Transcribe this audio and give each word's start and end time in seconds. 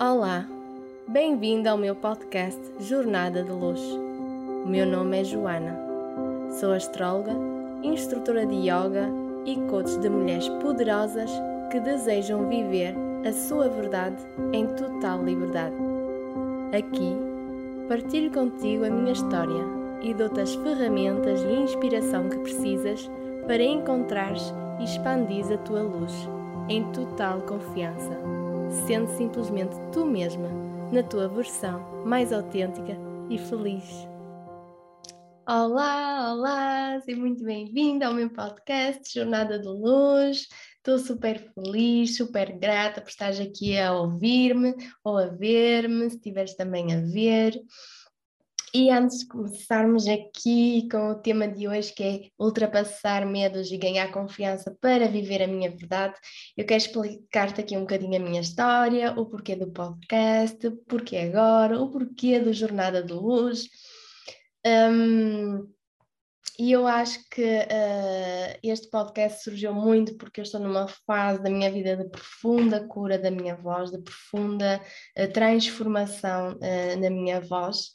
Olá, 0.00 0.44
bem-vindo 1.06 1.68
ao 1.68 1.78
meu 1.78 1.94
podcast 1.94 2.60
Jornada 2.80 3.44
de 3.44 3.52
Luz. 3.52 3.80
O 4.64 4.68
meu 4.68 4.84
nome 4.84 5.20
é 5.20 5.24
Joana, 5.24 5.78
sou 6.58 6.72
astróloga, 6.72 7.30
instrutora 7.80 8.44
de 8.44 8.56
yoga 8.56 9.08
e 9.46 9.54
coach 9.70 9.96
de 10.00 10.08
mulheres 10.08 10.48
poderosas 10.60 11.30
que 11.70 11.78
desejam 11.78 12.48
viver 12.48 12.92
a 13.24 13.32
sua 13.32 13.68
verdade 13.68 14.16
em 14.52 14.66
total 14.74 15.22
liberdade. 15.22 15.76
Aqui, 16.76 17.16
partilho 17.88 18.32
contigo 18.32 18.84
a 18.84 18.90
minha 18.90 19.12
história 19.12 19.64
e 20.02 20.12
dou-te 20.12 20.40
as 20.40 20.56
ferramentas 20.56 21.40
e 21.40 21.52
inspiração 21.52 22.28
que 22.28 22.38
precisas 22.38 23.08
para 23.46 23.62
encontrares 23.62 24.52
e 24.80 24.84
expandir 24.84 25.44
a 25.52 25.58
tua 25.58 25.82
luz 25.82 26.28
em 26.68 26.82
total 26.90 27.42
confiança 27.42 28.33
sendo 28.74 29.08
simplesmente 29.16 29.74
tu 29.92 30.04
mesma, 30.04 30.48
na 30.92 31.02
tua 31.02 31.28
versão 31.28 32.04
mais 32.04 32.32
autêntica 32.32 32.96
e 33.30 33.38
feliz. 33.38 33.84
Olá, 35.46 36.32
olá, 36.32 37.00
seja 37.02 37.20
muito 37.20 37.44
bem-vinda 37.44 38.06
ao 38.06 38.14
meu 38.14 38.28
podcast 38.30 39.12
Jornada 39.12 39.58
de 39.58 39.68
Luz. 39.68 40.48
Estou 40.76 40.98
super 40.98 41.38
feliz, 41.54 42.16
super 42.16 42.58
grata 42.58 43.00
por 43.00 43.08
estares 43.08 43.40
aqui 43.40 43.78
a 43.78 43.92
ouvir-me 43.92 44.74
ou 45.04 45.18
a 45.18 45.26
ver-me, 45.26 46.10
se 46.10 46.16
estiveres 46.16 46.54
também 46.54 46.92
a 46.94 47.00
ver. 47.00 47.60
E 48.76 48.90
antes 48.90 49.20
de 49.20 49.28
começarmos 49.28 50.08
aqui 50.08 50.88
com 50.90 51.10
o 51.10 51.14
tema 51.14 51.46
de 51.46 51.68
hoje, 51.68 51.92
que 51.92 52.02
é 52.02 52.20
ultrapassar 52.36 53.24
medos 53.24 53.70
e 53.70 53.78
ganhar 53.78 54.10
confiança 54.10 54.76
para 54.80 55.06
viver 55.06 55.40
a 55.40 55.46
minha 55.46 55.70
verdade, 55.70 56.16
eu 56.56 56.66
quero 56.66 56.78
explicar-te 56.78 57.60
aqui 57.60 57.76
um 57.76 57.82
bocadinho 57.82 58.16
a 58.16 58.24
minha 58.24 58.40
história, 58.40 59.12
o 59.12 59.26
porquê 59.26 59.54
do 59.54 59.70
podcast, 59.70 60.66
o 60.66 60.76
porquê 60.88 61.18
agora, 61.18 61.80
o 61.80 61.88
porquê 61.88 62.40
do 62.40 62.52
Jornada 62.52 63.00
de 63.00 63.12
Luz. 63.12 63.68
Um, 64.66 65.72
e 66.58 66.72
eu 66.72 66.88
acho 66.88 67.20
que 67.30 67.44
uh, 67.44 68.58
este 68.60 68.90
podcast 68.90 69.44
surgiu 69.44 69.72
muito 69.72 70.16
porque 70.16 70.40
eu 70.40 70.44
estou 70.44 70.60
numa 70.60 70.88
fase 71.06 71.40
da 71.40 71.48
minha 71.48 71.70
vida 71.70 71.96
de 71.96 72.08
profunda 72.08 72.84
cura 72.88 73.20
da 73.20 73.30
minha 73.30 73.54
voz, 73.54 73.92
de 73.92 74.02
profunda 74.02 74.80
uh, 75.16 75.32
transformação 75.32 76.54
uh, 76.54 77.00
na 77.00 77.08
minha 77.08 77.40
voz. 77.40 77.90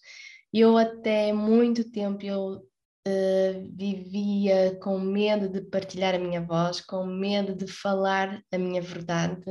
Eu 0.52 0.78
até 0.78 1.32
muito 1.32 1.92
tempo 1.92 2.26
eu 2.26 2.64
uh, 3.08 3.76
vivia 3.76 4.76
com 4.82 5.00
medo 5.00 5.48
de 5.48 5.62
partilhar 5.62 6.16
a 6.16 6.20
minha 6.20 6.42
voz, 6.42 6.82
com 6.82 7.06
medo 7.06 7.56
de 7.56 7.68
falar 7.68 8.44
a 8.52 8.58
minha 8.58 8.82
verdade. 8.82 9.46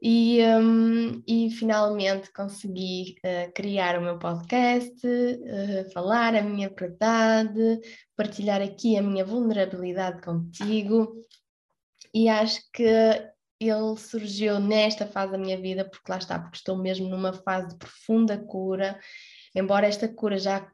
E, 0.00 0.40
um, 0.44 1.20
e 1.26 1.50
finalmente 1.50 2.32
consegui 2.32 3.16
uh, 3.24 3.52
criar 3.52 3.98
o 3.98 4.02
meu 4.02 4.16
podcast, 4.20 5.04
uh, 5.04 5.92
falar 5.92 6.36
a 6.36 6.42
minha 6.42 6.68
verdade, 6.68 7.80
partilhar 8.16 8.62
aqui 8.62 8.96
a 8.96 9.02
minha 9.02 9.24
vulnerabilidade 9.24 10.22
contigo. 10.22 11.16
E 12.14 12.28
acho 12.28 12.60
que 12.72 12.84
ele 13.60 13.96
surgiu 13.96 14.60
nesta 14.60 15.08
fase 15.08 15.32
da 15.32 15.38
minha 15.38 15.60
vida, 15.60 15.84
porque 15.84 16.12
lá 16.12 16.18
está, 16.18 16.38
porque 16.38 16.58
estou 16.58 16.78
mesmo 16.78 17.08
numa 17.08 17.32
fase 17.32 17.70
de 17.70 17.76
profunda 17.76 18.38
cura 18.38 18.96
embora 19.54 19.86
esta 19.86 20.08
cura 20.08 20.38
já 20.38 20.70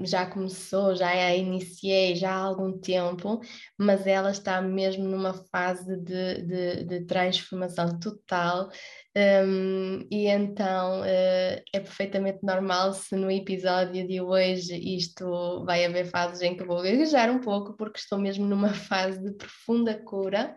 já 0.00 0.26
começou, 0.26 0.94
já 0.94 1.08
a 1.08 1.34
iniciei 1.34 2.14
já 2.14 2.30
há 2.30 2.36
algum 2.36 2.78
tempo, 2.78 3.40
mas 3.76 4.06
ela 4.06 4.30
está 4.30 4.60
mesmo 4.62 5.04
numa 5.04 5.34
fase 5.34 5.96
de, 5.96 6.42
de, 6.42 6.84
de 6.84 7.00
transformação 7.04 7.98
total. 7.98 8.70
Um, 9.16 10.06
e 10.10 10.28
então 10.28 11.00
uh, 11.00 11.62
é 11.74 11.80
perfeitamente 11.80 12.38
normal 12.44 12.92
se 12.94 13.16
no 13.16 13.28
episódio 13.30 14.06
de 14.06 14.20
hoje 14.20 14.76
isto 14.76 15.64
vai 15.64 15.84
haver 15.84 16.06
fases 16.06 16.40
em 16.42 16.56
que 16.56 16.64
vou 16.64 16.82
gaguejar 16.82 17.30
um 17.30 17.40
pouco, 17.40 17.76
porque 17.76 17.98
estou 17.98 18.18
mesmo 18.18 18.46
numa 18.46 18.72
fase 18.86 19.20
de 19.20 19.32
profunda 19.32 19.94
cura. 20.04 20.56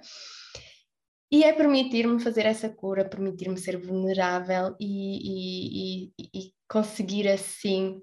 E 1.31 1.43
é 1.45 1.53
permitir-me 1.53 2.19
fazer 2.21 2.45
essa 2.45 2.69
cura, 2.69 3.07
permitir-me 3.07 3.57
ser 3.57 3.77
vulnerável 3.77 4.75
e, 4.79 6.09
e, 6.09 6.13
e, 6.19 6.29
e 6.33 6.53
conseguir 6.67 7.27
assim 7.27 8.01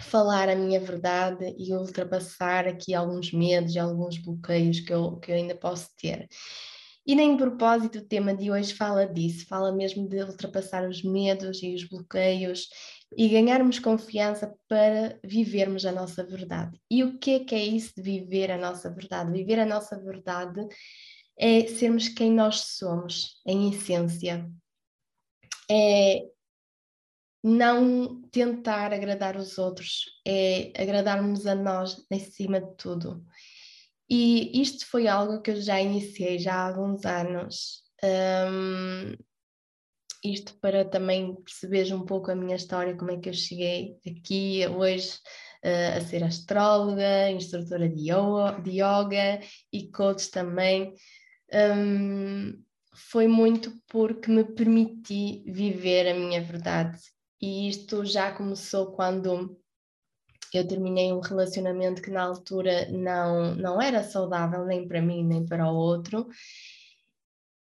falar 0.00 0.48
a 0.48 0.54
minha 0.54 0.80
verdade 0.80 1.54
e 1.58 1.74
ultrapassar 1.74 2.66
aqui 2.66 2.94
alguns 2.94 3.32
medos 3.32 3.74
e 3.74 3.78
alguns 3.78 4.18
bloqueios 4.18 4.80
que 4.80 4.92
eu, 4.92 5.16
que 5.18 5.32
eu 5.32 5.36
ainda 5.36 5.56
posso 5.56 5.88
ter. 6.00 6.28
E 7.04 7.16
nem 7.16 7.36
propósito 7.36 7.98
o 7.98 8.06
tema 8.06 8.32
de 8.32 8.48
hoje 8.50 8.74
fala 8.74 9.06
disso, 9.06 9.44
fala 9.48 9.72
mesmo 9.72 10.08
de 10.08 10.22
ultrapassar 10.22 10.88
os 10.88 11.02
medos 11.02 11.60
e 11.60 11.74
os 11.74 11.82
bloqueios 11.88 12.68
e 13.16 13.28
ganharmos 13.28 13.80
confiança 13.80 14.54
para 14.68 15.18
vivermos 15.24 15.84
a 15.84 15.90
nossa 15.90 16.24
verdade. 16.24 16.80
E 16.88 17.02
o 17.02 17.18
que 17.18 17.32
é 17.32 17.40
que 17.40 17.54
é 17.56 17.64
isso 17.64 17.92
de 17.96 18.02
viver 18.02 18.52
a 18.52 18.56
nossa 18.56 18.88
verdade? 18.88 19.32
Viver 19.32 19.58
a 19.58 19.66
nossa 19.66 20.00
verdade 20.00 20.64
é 21.38 21.66
sermos 21.66 22.08
quem 22.08 22.32
nós 22.32 22.60
somos, 22.76 23.40
em 23.46 23.70
essência. 23.70 24.50
É 25.70 26.32
não 27.42 28.22
tentar 28.30 28.92
agradar 28.92 29.36
os 29.36 29.58
outros, 29.58 30.04
é 30.24 30.72
agradarmos 30.80 31.46
a 31.46 31.54
nós 31.54 32.04
em 32.10 32.20
cima 32.20 32.60
de 32.60 32.76
tudo. 32.76 33.24
E 34.08 34.60
isto 34.60 34.86
foi 34.86 35.08
algo 35.08 35.40
que 35.40 35.50
eu 35.50 35.60
já 35.60 35.80
iniciei 35.80 36.38
já 36.38 36.54
há 36.54 36.68
alguns 36.68 37.04
anos. 37.04 37.82
Um, 38.04 39.16
isto 40.24 40.54
para 40.60 40.84
também 40.84 41.34
perceberes 41.34 41.90
um 41.90 42.04
pouco 42.04 42.30
a 42.30 42.34
minha 42.34 42.54
história, 42.54 42.96
como 42.96 43.10
é 43.10 43.18
que 43.18 43.28
eu 43.28 43.34
cheguei 43.34 43.96
aqui 44.06 44.64
hoje 44.68 45.18
uh, 45.64 45.96
a 45.96 46.00
ser 46.02 46.22
astróloga, 46.22 47.30
instrutora 47.30 47.88
de 47.88 48.10
yoga, 48.12 48.60
de 48.62 48.70
yoga 48.70 49.40
e 49.72 49.90
coach 49.90 50.30
também 50.30 50.94
um, 51.54 52.62
foi 52.94 53.26
muito 53.26 53.72
porque 53.88 54.30
me 54.30 54.44
permiti 54.44 55.42
viver 55.46 56.08
a 56.08 56.14
minha 56.14 56.42
verdade. 56.42 56.98
E 57.40 57.68
isto 57.68 58.04
já 58.04 58.32
começou 58.32 58.92
quando 58.92 59.58
eu 60.54 60.66
terminei 60.66 61.12
um 61.12 61.20
relacionamento 61.20 62.02
que 62.02 62.10
na 62.10 62.22
altura 62.22 62.88
não, 62.90 63.54
não 63.54 63.80
era 63.80 64.02
saudável 64.02 64.66
nem 64.66 64.86
para 64.86 65.00
mim 65.00 65.24
nem 65.24 65.46
para 65.46 65.70
o 65.70 65.74
outro 65.74 66.28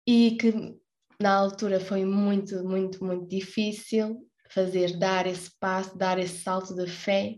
e 0.06 0.32
que 0.32 0.80
na 1.22 1.36
altura 1.36 1.80
foi 1.80 2.04
muito, 2.04 2.64
muito, 2.64 3.06
muito 3.06 3.28
difícil 3.28 4.28
fazer, 4.50 4.98
dar 4.98 5.28
esse 5.28 5.52
passo, 5.60 5.98
dar 5.98 6.18
esse 6.18 6.40
salto 6.40 6.76
de 6.76 6.88
fé. 6.88 7.38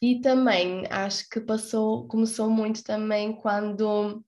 E 0.00 0.20
também 0.20 0.86
acho 0.90 1.28
que 1.28 1.40
passou, 1.40 2.06
começou 2.06 2.48
muito 2.48 2.82
também 2.82 3.34
quando 3.34 4.24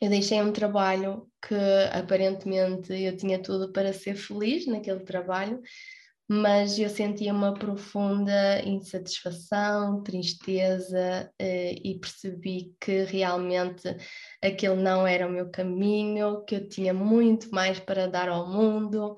eu 0.00 0.08
deixei 0.08 0.40
um 0.40 0.52
trabalho 0.52 1.28
que 1.46 1.54
aparentemente 1.92 2.92
eu 2.92 3.16
tinha 3.16 3.40
tudo 3.40 3.72
para 3.72 3.92
ser 3.92 4.14
feliz 4.14 4.66
naquele 4.66 5.00
trabalho, 5.00 5.60
mas 6.30 6.78
eu 6.78 6.90
sentia 6.90 7.32
uma 7.32 7.54
profunda 7.54 8.60
insatisfação, 8.62 10.02
tristeza 10.02 11.32
eh, 11.38 11.74
e 11.82 11.98
percebi 11.98 12.74
que 12.78 13.04
realmente 13.04 13.88
aquele 14.42 14.76
não 14.76 15.06
era 15.06 15.26
o 15.26 15.32
meu 15.32 15.50
caminho, 15.50 16.44
que 16.44 16.56
eu 16.56 16.68
tinha 16.68 16.92
muito 16.92 17.50
mais 17.50 17.80
para 17.80 18.06
dar 18.06 18.28
ao 18.28 18.46
mundo. 18.46 19.16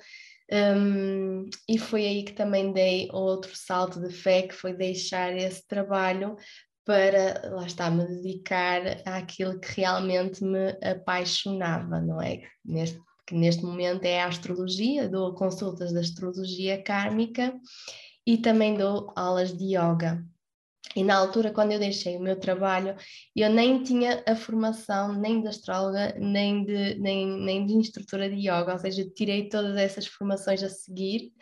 Um, 0.53 1.49
e 1.69 1.79
foi 1.79 2.07
aí 2.07 2.25
que 2.25 2.33
também 2.33 2.73
dei 2.73 3.09
outro 3.13 3.53
salto 3.55 4.01
de 4.01 4.13
fé, 4.13 4.43
que 4.43 4.55
foi 4.55 4.73
deixar 4.73 5.37
esse 5.37 5.67
trabalho 5.67 6.37
para, 6.85 7.51
lá 7.55 7.67
está, 7.67 7.91
me 7.91 8.07
dedicar 8.07 8.83
àquilo 9.07 9.59
que 9.61 9.81
realmente 9.81 10.43
me 10.43 10.71
apaixonava, 10.83 12.01
não 12.01 12.21
é? 12.21 12.43
Neste, 12.65 12.99
que 13.27 13.35
neste 13.35 13.65
momento 13.65 14.05
é 14.05 14.23
a 14.23 14.27
astrologia, 14.27 15.09
dou 15.09 15.35
consultas 15.35 15.93
de 15.93 15.99
astrologia 15.99 16.83
kármica 16.83 17.55
e 18.27 18.39
também 18.39 18.75
dou 18.75 19.13
aulas 19.17 19.57
de 19.57 19.77
yoga. 19.77 20.25
E 20.97 21.05
na 21.05 21.17
altura, 21.17 21.53
quando 21.53 21.73
eu 21.73 21.79
deixei 21.79 22.17
o 22.17 22.21
meu 22.21 22.39
trabalho, 22.39 22.97
eu 23.37 23.49
nem 23.49 23.83
tinha 23.83 24.25
a 24.27 24.35
formação 24.35 25.13
nem 25.13 25.41
de 25.41 25.49
astróloga, 25.49 26.17
nem 26.19 26.65
de, 26.65 26.95
nem, 26.99 27.27
nem 27.27 27.67
de 27.67 27.75
instrutora 27.75 28.29
de 28.29 28.37
yoga, 28.37 28.73
ou 28.73 28.79
seja, 28.79 29.09
tirei 29.15 29.49
todas 29.49 29.77
essas 29.77 30.07
formações 30.07 30.63
a 30.63 30.69
seguir. 30.69 31.33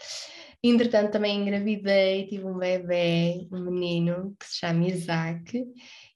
Entretanto, 0.63 1.13
também 1.13 1.41
engravidei, 1.41 2.27
tive 2.27 2.45
um 2.45 2.59
bebê, 2.59 3.49
um 3.51 3.61
menino, 3.61 4.37
que 4.39 4.47
se 4.47 4.59
chama 4.59 4.87
Isaac, 4.87 5.65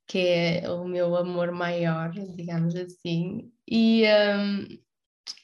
que 0.06 0.18
é 0.18 0.70
o 0.70 0.84
meu 0.84 1.16
amor 1.16 1.52
maior, 1.52 2.10
digamos 2.10 2.74
assim. 2.74 3.50
E, 3.66 4.04
um, 4.04 4.66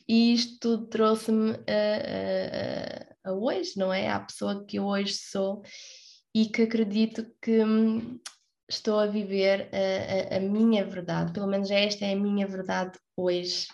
e 0.06 0.34
isto 0.34 0.86
trouxe-me 0.88 1.52
a, 1.52 3.28
a, 3.28 3.30
a, 3.30 3.32
hoje, 3.32 3.78
não 3.78 3.92
é? 3.92 4.08
À 4.10 4.20
pessoa 4.20 4.64
que 4.66 4.78
eu 4.78 4.84
hoje 4.84 5.14
sou 5.14 5.62
e 6.38 6.46
que 6.46 6.62
acredito 6.62 7.26
que 7.42 7.64
hum, 7.64 8.20
estou 8.68 9.00
a 9.00 9.06
viver 9.06 9.68
a, 9.72 10.36
a, 10.36 10.40
minha 10.40 10.84
verdade, 10.84 11.32
pelo 11.32 11.48
menos 11.48 11.68
esta 11.68 12.04
é 12.04 12.12
a 12.12 12.16
minha 12.16 12.46
verdade 12.46 12.96
hoje. 13.16 13.66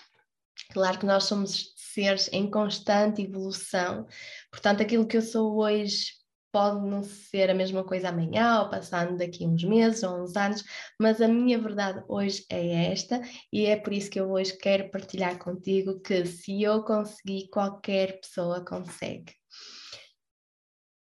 Claro 0.73 0.99
que 0.99 1.05
nós 1.05 1.25
somos 1.25 1.75
seres 1.77 2.31
em 2.33 2.51
constante 2.51 3.21
evolução. 3.21 4.07
Portanto, 4.51 4.83
aquilo 4.83 5.07
que 5.07 5.19
eu 5.19 5.21
sou 5.21 5.59
hoje 5.59 6.07
pode 6.51 6.87
não 6.89 7.03
ser 7.03 7.51
a 7.51 7.55
mesma 7.55 7.85
coisa 7.85 8.09
amanhã 8.09 8.63
ou 8.63 8.71
passando 8.71 9.19
daqui 9.19 9.47
uns 9.47 9.63
meses 9.63 10.03
ou 10.03 10.23
uns 10.23 10.35
anos, 10.35 10.65
mas 10.99 11.21
a 11.21 11.29
minha 11.29 11.59
verdade 11.59 12.03
hoje 12.09 12.47
é 12.49 12.93
esta 12.93 13.21
e 13.53 13.67
é 13.67 13.77
por 13.77 13.93
isso 13.93 14.09
que 14.09 14.19
eu 14.19 14.31
hoje 14.31 14.57
quero 14.57 14.91
partilhar 14.91 15.39
contigo 15.39 16.01
que 16.01 16.25
se 16.25 16.63
eu 16.63 16.83
conseguir, 16.83 17.49
qualquer 17.51 18.21
pessoa 18.21 18.65
consegue. 18.65 19.35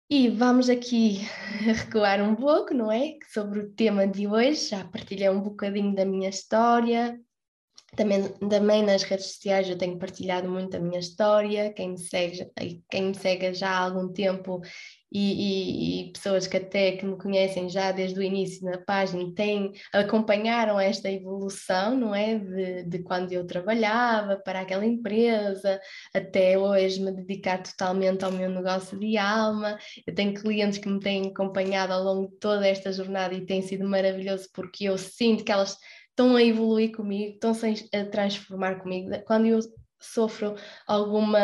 E 0.10 0.30
vamos 0.30 0.70
aqui 0.70 1.18
recuar 1.60 2.22
um 2.22 2.34
pouco, 2.34 2.74
não 2.74 2.90
é? 2.90 3.18
Sobre 3.34 3.60
o 3.60 3.74
tema 3.74 4.08
de 4.08 4.26
hoje, 4.26 4.70
já 4.70 4.86
partilhei 4.86 5.30
um 5.30 5.42
bocadinho 5.42 5.94
da 5.94 6.06
minha 6.06 6.30
história, 6.30 7.20
também, 7.94 8.24
também 8.50 8.84
nas 8.84 9.04
redes 9.04 9.34
sociais 9.34 9.70
eu 9.70 9.78
tenho 9.78 10.00
partilhado 10.00 10.50
muito 10.50 10.78
a 10.78 10.80
minha 10.80 11.00
história, 11.00 11.74
quem 11.74 11.92
me 11.92 11.98
segue, 11.98 12.50
quem 12.90 13.04
me 13.04 13.16
segue 13.16 13.54
já 13.54 13.70
há 13.70 13.80
algum 13.80 14.12
tempo 14.14 14.62
e, 15.12 16.02
e, 16.02 16.10
e, 16.10 16.12
pessoas 16.12 16.48
que 16.48 16.58
até 16.58 16.94
que 16.94 17.06
me 17.06 17.18
conhecem 17.18 17.70
já 17.70 17.92
desde 17.92 18.20
o 18.20 18.24
início 18.24 18.64
na 18.70 18.78
página 18.78 19.34
têm, 19.34 19.72
acompanharam 19.94 20.80
esta 20.80 21.10
evolução, 21.10 21.96
não 21.98 22.14
é? 22.14 22.38
De, 22.38 22.84
de 22.84 23.00
quando 23.00 23.32
eu 23.32 23.46
trabalhava 23.46 24.38
para 24.38 24.62
aquela 24.62 24.86
empresa, 24.86 25.80
até 26.14 26.58
hoje 26.58 27.02
me 27.02 27.12
dedicar 27.12 27.64
totalmente 27.64 28.26
ao 28.26 28.32
meu 28.32 28.50
negócio 28.50 29.00
de 29.00 29.18
alma. 29.18 29.78
Eu 30.06 30.14
tenho 30.14 30.34
clientes 30.34 30.78
que 30.78 30.90
me 30.90 31.00
têm 31.00 31.28
acompanhado 31.28 31.94
ao 31.94 32.04
longo 32.04 32.30
de 32.30 32.38
toda 32.38 32.68
esta 32.68 32.92
jornada 32.92 33.34
e 33.34 33.46
tem 33.46 33.62
sido 33.62 33.88
maravilhoso 33.88 34.50
porque 34.54 34.86
eu 34.86 34.98
sinto 34.98 35.44
que 35.44 35.52
elas 35.52 35.78
estão 36.10 36.36
a 36.36 36.44
evoluir 36.44 36.92
comigo, 36.96 37.34
estão-se 37.34 37.88
a 37.94 38.06
transformar 38.06 38.80
comigo. 38.82 39.10
Quando 39.26 39.46
eu 39.46 39.60
sofro 40.00 40.56
alguma, 40.86 41.40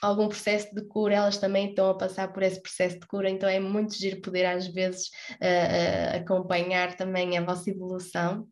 algum 0.00 0.28
processo 0.28 0.74
de 0.74 0.82
cura, 0.86 1.14
elas 1.14 1.38
também 1.38 1.70
estão 1.70 1.90
a 1.90 1.96
passar 1.96 2.32
por 2.32 2.42
esse 2.42 2.60
processo 2.60 2.98
de 2.98 3.06
cura, 3.06 3.28
então 3.30 3.48
é 3.48 3.60
muito 3.60 3.94
giro 3.94 4.20
poder 4.20 4.46
às 4.46 4.66
vezes 4.66 5.08
uh, 5.32 6.14
uh, 6.14 6.16
acompanhar 6.16 6.96
também 6.96 7.36
a 7.36 7.44
vossa 7.44 7.70
evolução. 7.70 8.48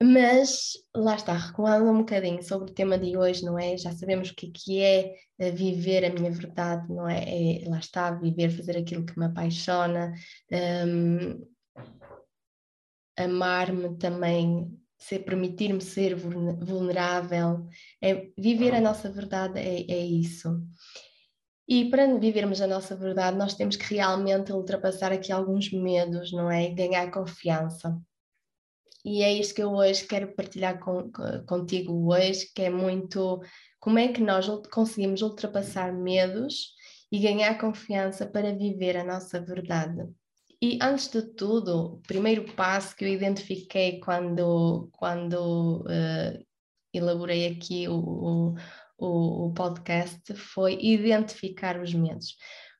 Mas 0.00 0.74
lá 0.94 1.16
está, 1.16 1.32
recuando 1.32 1.90
um 1.90 1.98
bocadinho 1.98 2.40
sobre 2.40 2.70
o 2.70 2.74
tema 2.74 2.96
de 2.96 3.16
hoje, 3.16 3.44
não 3.44 3.58
é? 3.58 3.76
Já 3.76 3.90
sabemos 3.92 4.30
o 4.30 4.34
que 4.34 4.46
é, 4.46 4.50
que 4.54 4.80
é 4.80 5.14
eh, 5.40 5.50
viver 5.50 6.04
a 6.04 6.10
minha 6.10 6.30
verdade, 6.30 6.88
não 6.88 7.08
é? 7.08 7.24
é 7.64 7.68
lá 7.68 7.80
está, 7.80 8.12
viver, 8.12 8.50
fazer 8.50 8.76
aquilo 8.76 9.04
que 9.04 9.18
me 9.18 9.26
apaixona, 9.26 10.14
um, 10.86 11.44
amar-me 13.16 13.96
também, 13.98 14.70
ser, 14.98 15.20
permitir-me 15.20 15.80
ser 15.80 16.16
vulnerável, 16.16 17.66
é, 18.02 18.28
viver 18.36 18.74
a 18.74 18.80
nossa 18.80 19.10
verdade 19.10 19.58
é, 19.58 19.90
é 19.90 20.04
isso. 20.04 20.60
E 21.68 21.90
para 21.90 22.18
vivermos 22.18 22.60
a 22.62 22.66
nossa 22.66 22.96
verdade, 22.96 23.36
nós 23.36 23.54
temos 23.54 23.76
que 23.76 23.94
realmente 23.94 24.52
ultrapassar 24.52 25.12
aqui 25.12 25.30
alguns 25.30 25.70
medos, 25.70 26.32
não 26.32 26.50
é? 26.50 26.64
E 26.64 26.74
ganhar 26.74 27.10
confiança. 27.10 28.00
E 29.04 29.22
é 29.22 29.32
isto 29.32 29.54
que 29.54 29.62
eu 29.62 29.72
hoje 29.72 30.06
quero 30.06 30.34
partilhar 30.34 30.80
com, 30.80 31.10
contigo 31.46 32.12
hoje, 32.12 32.50
que 32.54 32.62
é 32.62 32.70
muito 32.70 33.40
como 33.78 33.98
é 33.98 34.08
que 34.08 34.20
nós 34.20 34.46
conseguimos 34.72 35.22
ultrapassar 35.22 35.92
medos 35.92 36.74
e 37.12 37.18
ganhar 37.18 37.58
confiança 37.58 38.26
para 38.26 38.54
viver 38.54 38.96
a 38.96 39.04
nossa 39.04 39.40
verdade. 39.40 40.08
E 40.60 40.78
antes 40.82 41.08
de 41.08 41.22
tudo, 41.22 41.94
o 41.94 42.02
primeiro 42.02 42.52
passo 42.54 42.96
que 42.96 43.04
eu 43.04 43.08
identifiquei 43.08 44.00
quando, 44.00 44.88
quando 44.92 45.82
uh, 45.82 46.46
elaborei 46.92 47.46
aqui 47.46 47.86
o, 47.88 48.56
o, 48.98 49.46
o 49.46 49.52
podcast 49.54 50.34
foi 50.34 50.78
identificar 50.80 51.80
os 51.80 51.94
medos 51.94 52.34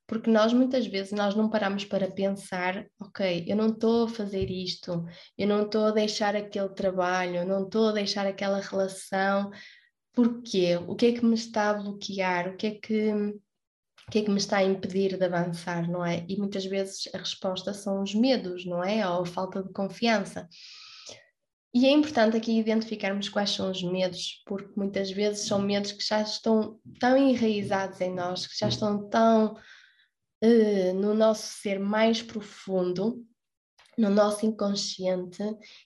porque 0.08 0.30
nós 0.30 0.54
muitas 0.54 0.86
vezes 0.86 1.12
nós 1.12 1.34
não 1.34 1.50
paramos 1.50 1.84
para 1.84 2.10
pensar, 2.10 2.86
ok, 2.98 3.44
eu 3.46 3.54
não 3.54 3.68
estou 3.68 4.04
a 4.04 4.08
fazer 4.08 4.50
isto, 4.50 5.04
eu 5.36 5.46
não 5.46 5.66
estou 5.66 5.84
a 5.84 5.90
deixar 5.90 6.34
aquele 6.34 6.70
trabalho, 6.70 7.36
eu 7.36 7.46
não 7.46 7.64
estou 7.64 7.90
a 7.90 7.92
deixar 7.92 8.26
aquela 8.26 8.58
relação, 8.58 9.50
porquê? 10.14 10.78
O 10.88 10.96
que 10.96 11.06
é 11.06 11.12
que 11.12 11.22
me 11.22 11.34
está 11.34 11.70
a 11.70 11.74
bloquear? 11.74 12.48
O 12.48 12.56
que 12.56 12.66
é 12.68 12.70
que 12.70 13.12
o 14.08 14.10
que 14.10 14.20
é 14.20 14.22
que 14.22 14.30
me 14.30 14.38
está 14.38 14.56
a 14.56 14.64
impedir 14.64 15.18
de 15.18 15.24
avançar, 15.24 15.86
não 15.86 16.02
é? 16.02 16.24
E 16.26 16.38
muitas 16.38 16.64
vezes 16.64 17.10
a 17.14 17.18
resposta 17.18 17.74
são 17.74 18.02
os 18.02 18.14
medos, 18.14 18.64
não 18.64 18.82
é? 18.82 19.06
Ou 19.06 19.20
a 19.20 19.26
falta 19.26 19.62
de 19.62 19.70
confiança. 19.70 20.48
E 21.74 21.84
é 21.84 21.90
importante 21.90 22.34
aqui 22.34 22.58
identificarmos 22.58 23.28
quais 23.28 23.50
são 23.50 23.70
os 23.70 23.82
medos, 23.82 24.42
porque 24.46 24.72
muitas 24.74 25.10
vezes 25.10 25.46
são 25.46 25.60
medos 25.60 25.92
que 25.92 26.02
já 26.02 26.22
estão 26.22 26.80
tão 26.98 27.18
enraizados 27.18 28.00
em 28.00 28.14
nós, 28.14 28.46
que 28.46 28.58
já 28.58 28.68
estão 28.68 29.06
tão 29.10 29.52
uh, 30.42 30.94
no 30.94 31.12
nosso 31.12 31.60
ser 31.60 31.78
mais 31.78 32.22
profundo, 32.22 33.22
no 33.98 34.08
nosso 34.08 34.46
inconsciente 34.46 35.42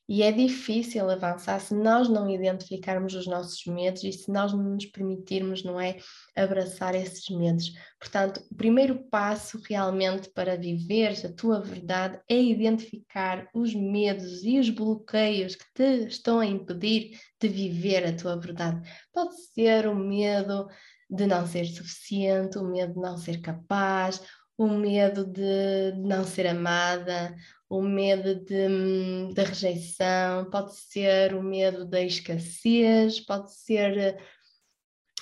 e 0.06 0.22
é 0.22 0.30
difícil 0.30 1.08
avançar 1.08 1.58
se 1.58 1.74
nós 1.74 2.10
não 2.10 2.28
identificarmos 2.28 3.14
os 3.14 3.26
nossos 3.26 3.64
medos 3.64 4.04
e 4.04 4.12
se 4.12 4.30
nós 4.30 4.52
não 4.52 4.74
nos 4.74 4.84
permitirmos, 4.84 5.64
não 5.64 5.80
é, 5.80 5.96
abraçar 6.36 6.94
esses 6.94 7.26
medos. 7.34 7.72
Portanto, 7.98 8.42
o 8.50 8.54
primeiro 8.54 9.02
passo 9.08 9.58
realmente 9.66 10.28
para 10.28 10.58
viveres 10.58 11.24
a 11.24 11.32
tua 11.32 11.60
verdade 11.60 12.20
é 12.28 12.38
identificar 12.38 13.48
os 13.54 13.74
medos 13.74 14.44
e 14.44 14.58
os 14.58 14.68
bloqueios 14.68 15.56
que 15.56 15.64
te 15.74 16.06
estão 16.06 16.38
a 16.38 16.46
impedir 16.46 17.18
de 17.40 17.48
viver 17.48 18.04
a 18.04 18.14
tua 18.14 18.38
verdade. 18.38 18.86
Pode 19.10 19.34
ser 19.54 19.88
o 19.88 19.94
medo 19.94 20.68
de 21.08 21.26
não 21.26 21.46
ser 21.46 21.64
suficiente, 21.66 22.58
o 22.58 22.64
medo 22.64 22.94
de 22.94 23.00
não 23.00 23.16
ser 23.16 23.40
capaz, 23.40 24.20
o 24.62 24.68
medo 24.68 25.26
de 25.26 25.92
não 25.96 26.24
ser 26.24 26.46
amada, 26.46 27.34
o 27.68 27.82
medo 27.82 28.36
de, 28.44 29.34
de 29.34 29.42
rejeição, 29.42 30.48
pode 30.50 30.76
ser 30.76 31.34
o 31.34 31.42
medo 31.42 31.84
da 31.84 32.00
escassez, 32.00 33.18
pode 33.18 33.52
ser 33.52 33.98
eh, 33.98 34.18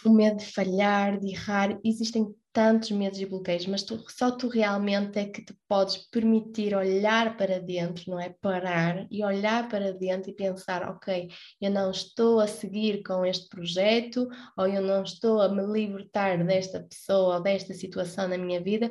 o 0.05 0.11
medo 0.11 0.37
de 0.37 0.45
falhar, 0.45 1.19
de 1.19 1.31
errar. 1.33 1.79
Existem 1.83 2.35
tantos 2.53 2.91
medos 2.91 3.19
e 3.19 3.25
bloqueios, 3.25 3.67
mas 3.67 3.83
tu, 3.83 4.05
só 4.11 4.31
tu 4.31 4.49
realmente 4.49 5.19
é 5.19 5.25
que 5.25 5.43
te 5.43 5.57
podes 5.67 5.97
permitir 5.97 6.75
olhar 6.75 7.37
para 7.39 7.61
dentro, 7.61 8.11
não 8.11 8.21
é? 8.21 8.35
Parar 8.43 9.07
e 9.11 9.25
olhar 9.25 9.71
para 9.71 9.95
dentro 9.95 10.31
e 10.31 10.35
pensar: 10.35 10.87
ok, 10.87 11.31
eu 11.63 11.71
não 11.71 11.91
estou 11.91 12.41
a 12.41 12.47
seguir 12.47 13.03
com 13.03 13.25
este 13.25 13.49
projeto, 13.49 14.29
ou 14.59 14.67
eu 14.67 14.83
não 14.83 15.03
estou 15.03 15.41
a 15.41 15.49
me 15.49 15.65
libertar 15.65 16.45
desta 16.45 16.81
pessoa 16.81 17.37
ou 17.37 17.43
desta 17.43 17.73
situação 17.73 18.29
na 18.29 18.37
minha 18.37 18.61
vida 18.61 18.91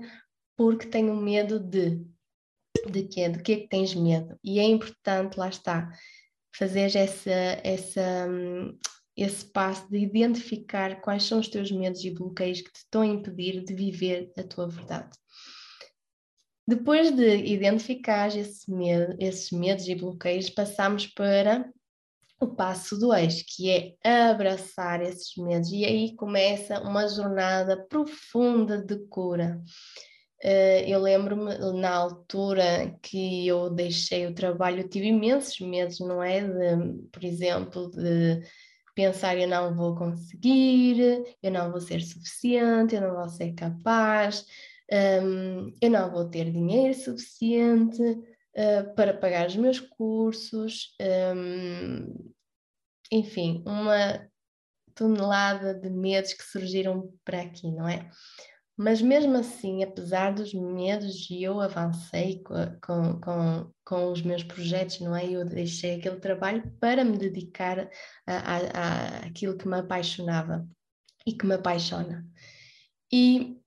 porque 0.60 0.88
tenho 0.88 1.16
medo 1.16 1.58
de 1.58 2.06
de 2.92 3.04
quê? 3.04 3.30
De 3.30 3.42
que 3.42 3.54
é 3.54 3.56
que 3.62 3.68
tens 3.70 3.96
medo? 3.96 4.38
E 4.44 4.60
é 4.60 4.64
importante, 4.64 5.40
lá 5.40 5.48
está, 5.48 5.90
fazer 6.54 6.94
essa, 6.98 7.32
essa, 7.64 8.28
esse 9.16 9.46
passo 9.46 9.90
de 9.90 10.00
identificar 10.00 11.00
quais 11.00 11.24
são 11.24 11.40
os 11.40 11.48
teus 11.48 11.72
medos 11.72 12.04
e 12.04 12.12
bloqueios 12.12 12.60
que 12.60 12.74
te 12.74 12.80
estão 12.80 13.02
a 13.04 13.08
impedir 13.08 13.64
de 13.64 13.74
viver 13.74 14.34
a 14.38 14.44
tua 14.44 14.68
verdade. 14.68 15.18
Depois 16.68 17.10
de 17.10 17.38
identificar 17.38 18.28
esse 18.36 18.70
medo, 18.70 19.16
esses 19.18 19.52
medos 19.52 19.88
e 19.88 19.96
bloqueios, 19.96 20.50
passamos 20.50 21.08
para 21.08 21.72
o 22.38 22.48
passo 22.48 23.00
2, 23.00 23.44
que 23.44 23.96
é 24.04 24.30
abraçar 24.30 25.02
esses 25.02 25.38
medos, 25.38 25.72
e 25.72 25.86
aí 25.86 26.16
começa 26.18 26.82
uma 26.82 27.08
jornada 27.08 27.82
profunda 27.88 28.78
de 28.78 28.98
cura. 29.08 29.64
Uh, 30.44 30.88
eu 30.88 31.02
lembro-me 31.02 31.58
na 31.80 31.94
altura 31.94 32.98
que 33.02 33.46
eu 33.46 33.70
deixei 33.70 34.26
o 34.26 34.34
trabalho, 34.34 34.88
tive 34.88 35.08
imensos 35.08 35.60
medos, 35.60 36.00
não 36.00 36.24
é? 36.24 36.42
De, 36.42 37.08
por 37.12 37.24
exemplo, 37.26 37.92
de 37.92 38.42
pensar 38.96 39.38
eu 39.38 39.48
não 39.48 39.76
vou 39.76 39.96
conseguir, 39.96 41.24
eu 41.44 41.52
não 41.52 41.72
vou 41.72 41.82
ser 41.82 42.02
suficiente, 42.02 42.96
eu 42.96 43.02
não 43.02 43.16
vou 43.16 43.28
ser 43.28 43.54
capaz, 43.54 44.46
um, 44.92 45.74
eu 45.82 45.90
não 45.90 46.12
vou 46.12 46.30
ter 46.30 46.52
dinheiro 46.52 46.94
suficiente 46.94 48.02
uh, 48.02 48.96
para 48.96 49.14
pagar 49.14 49.48
os 49.48 49.56
meus 49.56 49.80
cursos, 49.80 50.96
um, 51.36 52.32
enfim, 53.12 53.64
uma 53.66 54.28
tonelada 54.96 55.74
de 55.74 55.90
medos 55.90 56.34
que 56.34 56.44
surgiram 56.44 57.14
para 57.24 57.42
aqui, 57.42 57.72
não 57.72 57.88
é? 57.88 58.10
Mas 58.82 59.02
mesmo 59.02 59.36
assim, 59.36 59.84
apesar 59.84 60.34
dos 60.34 60.54
medos, 60.54 61.28
eu 61.30 61.60
avancei 61.60 62.42
com, 62.82 63.20
com, 63.20 63.72
com 63.84 64.10
os 64.10 64.22
meus 64.22 64.42
projetos, 64.42 65.02
não 65.02 65.14
é? 65.14 65.30
Eu 65.30 65.44
deixei 65.44 65.96
aquele 65.96 66.16
trabalho 66.16 66.64
para 66.80 67.04
me 67.04 67.18
dedicar 67.18 67.90
a, 68.26 68.34
a, 68.38 68.58
a 68.58 69.18
aquilo 69.26 69.58
que 69.58 69.68
me 69.68 69.78
apaixonava 69.78 70.66
e 71.28 71.34
que 71.34 71.46
me 71.46 71.56
apaixona. 71.56 72.26
E 73.12 73.58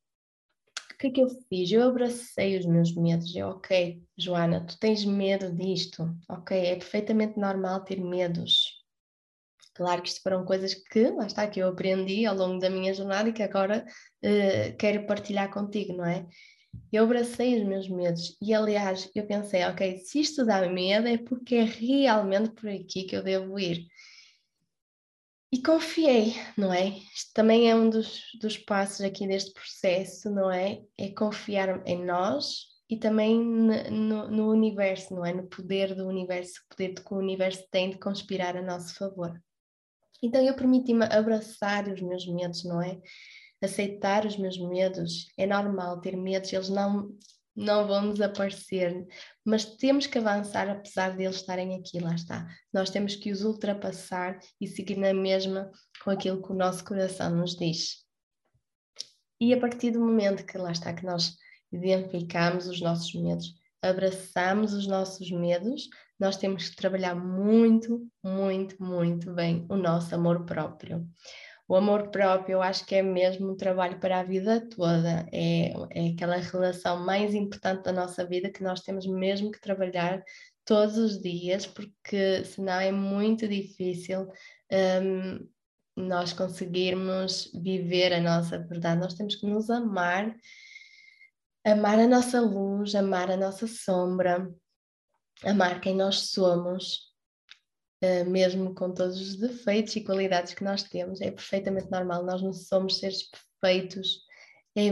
o 0.94 0.96
que 0.98 1.08
é 1.08 1.10
que 1.10 1.20
eu 1.20 1.28
fiz? 1.46 1.70
Eu 1.70 1.82
abracei 1.90 2.58
os 2.58 2.64
meus 2.64 2.94
medos. 2.94 3.36
Eu, 3.36 3.48
ok, 3.48 4.02
Joana, 4.16 4.64
tu 4.66 4.78
tens 4.78 5.04
medo 5.04 5.54
disto, 5.54 6.10
ok? 6.26 6.56
É 6.56 6.76
perfeitamente 6.76 7.38
normal 7.38 7.84
ter 7.84 8.00
medos. 8.00 8.71
Claro 9.82 10.00
que 10.00 10.10
isto 10.10 10.22
foram 10.22 10.44
coisas 10.44 10.74
que, 10.74 11.10
lá 11.10 11.26
está, 11.26 11.44
que 11.48 11.58
eu 11.58 11.66
aprendi 11.66 12.24
ao 12.24 12.36
longo 12.36 12.60
da 12.60 12.70
minha 12.70 12.94
jornada 12.94 13.28
e 13.28 13.32
que 13.32 13.42
agora 13.42 13.84
uh, 14.24 14.76
quero 14.78 15.04
partilhar 15.06 15.52
contigo, 15.52 15.92
não 15.92 16.06
é? 16.06 16.24
Eu 16.92 17.02
abracei 17.02 17.60
os 17.60 17.66
meus 17.66 17.88
medos 17.88 18.36
e, 18.40 18.54
aliás, 18.54 19.10
eu 19.12 19.26
pensei, 19.26 19.64
ok, 19.64 19.98
se 19.98 20.20
isto 20.20 20.46
dá 20.46 20.68
medo 20.68 21.08
é 21.08 21.18
porque 21.18 21.56
é 21.56 21.64
realmente 21.64 22.50
por 22.50 22.68
aqui 22.68 23.02
que 23.02 23.16
eu 23.16 23.24
devo 23.24 23.58
ir. 23.58 23.88
E 25.50 25.60
confiei, 25.60 26.34
não 26.56 26.72
é? 26.72 26.90
Isto 26.90 27.32
também 27.34 27.68
é 27.68 27.74
um 27.74 27.90
dos, 27.90 28.20
dos 28.40 28.56
passos 28.56 29.00
aqui 29.00 29.26
deste 29.26 29.52
processo, 29.52 30.30
não 30.30 30.48
é? 30.48 30.80
É 30.96 31.08
confiar 31.08 31.84
em 31.88 32.04
nós 32.04 32.68
e 32.88 32.96
também 32.96 33.36
no, 33.44 34.30
no 34.30 34.48
universo, 34.48 35.12
não 35.12 35.26
é? 35.26 35.32
No 35.32 35.48
poder 35.48 35.92
do 35.96 36.06
universo, 36.06 36.60
o 36.64 36.68
poder 36.68 36.94
que 36.94 37.12
o 37.12 37.18
universo 37.18 37.64
tem 37.68 37.90
de 37.90 37.98
conspirar 37.98 38.56
a 38.56 38.62
nosso 38.62 38.94
favor. 38.94 39.42
Então 40.22 40.40
eu 40.40 40.54
permiti-me 40.54 41.04
abraçar 41.06 41.88
os 41.88 42.00
meus 42.00 42.26
medos, 42.26 42.64
não 42.64 42.80
é? 42.80 43.00
Aceitar 43.60 44.24
os 44.24 44.36
meus 44.36 44.58
medos. 44.58 45.32
É 45.36 45.46
normal 45.46 46.00
ter 46.00 46.16
medos, 46.16 46.52
eles 46.52 46.68
não, 46.68 47.10
não 47.54 47.86
vão 47.86 48.12
desaparecer, 48.12 49.06
mas 49.44 49.64
temos 49.64 50.06
que 50.06 50.18
avançar 50.18 50.68
apesar 50.70 51.16
de 51.16 51.24
eles 51.24 51.36
estarem 51.36 51.74
aqui, 51.74 51.98
lá 51.98 52.14
está. 52.14 52.48
Nós 52.72 52.90
temos 52.90 53.16
que 53.16 53.30
os 53.30 53.42
ultrapassar 53.42 54.38
e 54.60 54.66
seguir 54.66 54.96
na 54.96 55.12
mesma 55.12 55.70
com 56.02 56.10
aquilo 56.10 56.42
que 56.42 56.52
o 56.52 56.56
nosso 56.56 56.84
coração 56.84 57.34
nos 57.34 57.56
diz. 57.56 58.02
E 59.40 59.52
a 59.52 59.58
partir 59.58 59.90
do 59.90 60.00
momento 60.00 60.46
que 60.46 60.56
lá 60.56 60.70
está, 60.70 60.94
que 60.94 61.04
nós 61.04 61.36
identificamos 61.72 62.68
os 62.68 62.80
nossos 62.80 63.12
medos, 63.14 63.54
abraçamos 63.82 64.72
os 64.72 64.86
nossos 64.86 65.30
medos, 65.30 65.88
nós 66.22 66.36
temos 66.36 66.68
que 66.68 66.76
trabalhar 66.76 67.16
muito, 67.16 68.08
muito, 68.22 68.80
muito 68.80 69.32
bem 69.32 69.66
o 69.68 69.74
nosso 69.74 70.14
amor 70.14 70.46
próprio. 70.46 71.04
O 71.66 71.74
amor 71.74 72.10
próprio, 72.10 72.54
eu 72.54 72.62
acho 72.62 72.86
que 72.86 72.94
é 72.94 73.02
mesmo 73.02 73.50
um 73.50 73.56
trabalho 73.56 73.98
para 73.98 74.20
a 74.20 74.22
vida 74.22 74.60
toda, 74.68 75.26
é, 75.32 75.72
é 75.90 76.10
aquela 76.10 76.36
relação 76.36 77.04
mais 77.04 77.34
importante 77.34 77.82
da 77.82 77.92
nossa 77.92 78.24
vida 78.24 78.52
que 78.52 78.62
nós 78.62 78.82
temos 78.82 79.04
mesmo 79.04 79.50
que 79.50 79.60
trabalhar 79.60 80.22
todos 80.64 80.96
os 80.96 81.20
dias, 81.20 81.66
porque 81.66 82.44
senão 82.44 82.78
é 82.78 82.92
muito 82.92 83.48
difícil 83.48 84.28
um, 85.02 85.48
nós 85.96 86.32
conseguirmos 86.32 87.50
viver 87.52 88.12
a 88.12 88.20
nossa 88.20 88.60
verdade. 88.60 89.00
Nós 89.00 89.14
temos 89.14 89.34
que 89.34 89.46
nos 89.46 89.68
amar, 89.68 90.32
amar 91.66 91.98
a 91.98 92.06
nossa 92.06 92.40
luz, 92.40 92.94
amar 92.94 93.28
a 93.28 93.36
nossa 93.36 93.66
sombra, 93.66 94.48
amar 95.44 95.80
quem 95.80 95.94
nós 95.96 96.30
somos 96.30 97.12
uh, 98.02 98.28
mesmo 98.28 98.74
com 98.74 98.92
todos 98.92 99.20
os 99.20 99.36
defeitos 99.36 99.96
e 99.96 100.04
qualidades 100.04 100.54
que 100.54 100.64
nós 100.64 100.82
temos, 100.82 101.20
é 101.20 101.30
perfeitamente 101.30 101.90
normal, 101.90 102.24
nós 102.24 102.42
não 102.42 102.52
somos 102.52 102.98
seres 102.98 103.28
perfeitos, 103.60 104.20
é, 104.76 104.88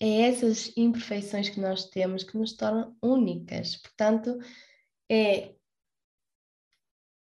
é 0.00 0.28
essas 0.28 0.72
imperfeições 0.76 1.48
que 1.48 1.60
nós 1.60 1.86
temos 1.86 2.24
que 2.24 2.36
nos 2.36 2.54
tornam 2.54 2.96
únicas, 3.02 3.76
portanto, 3.76 4.38
é 5.10 5.54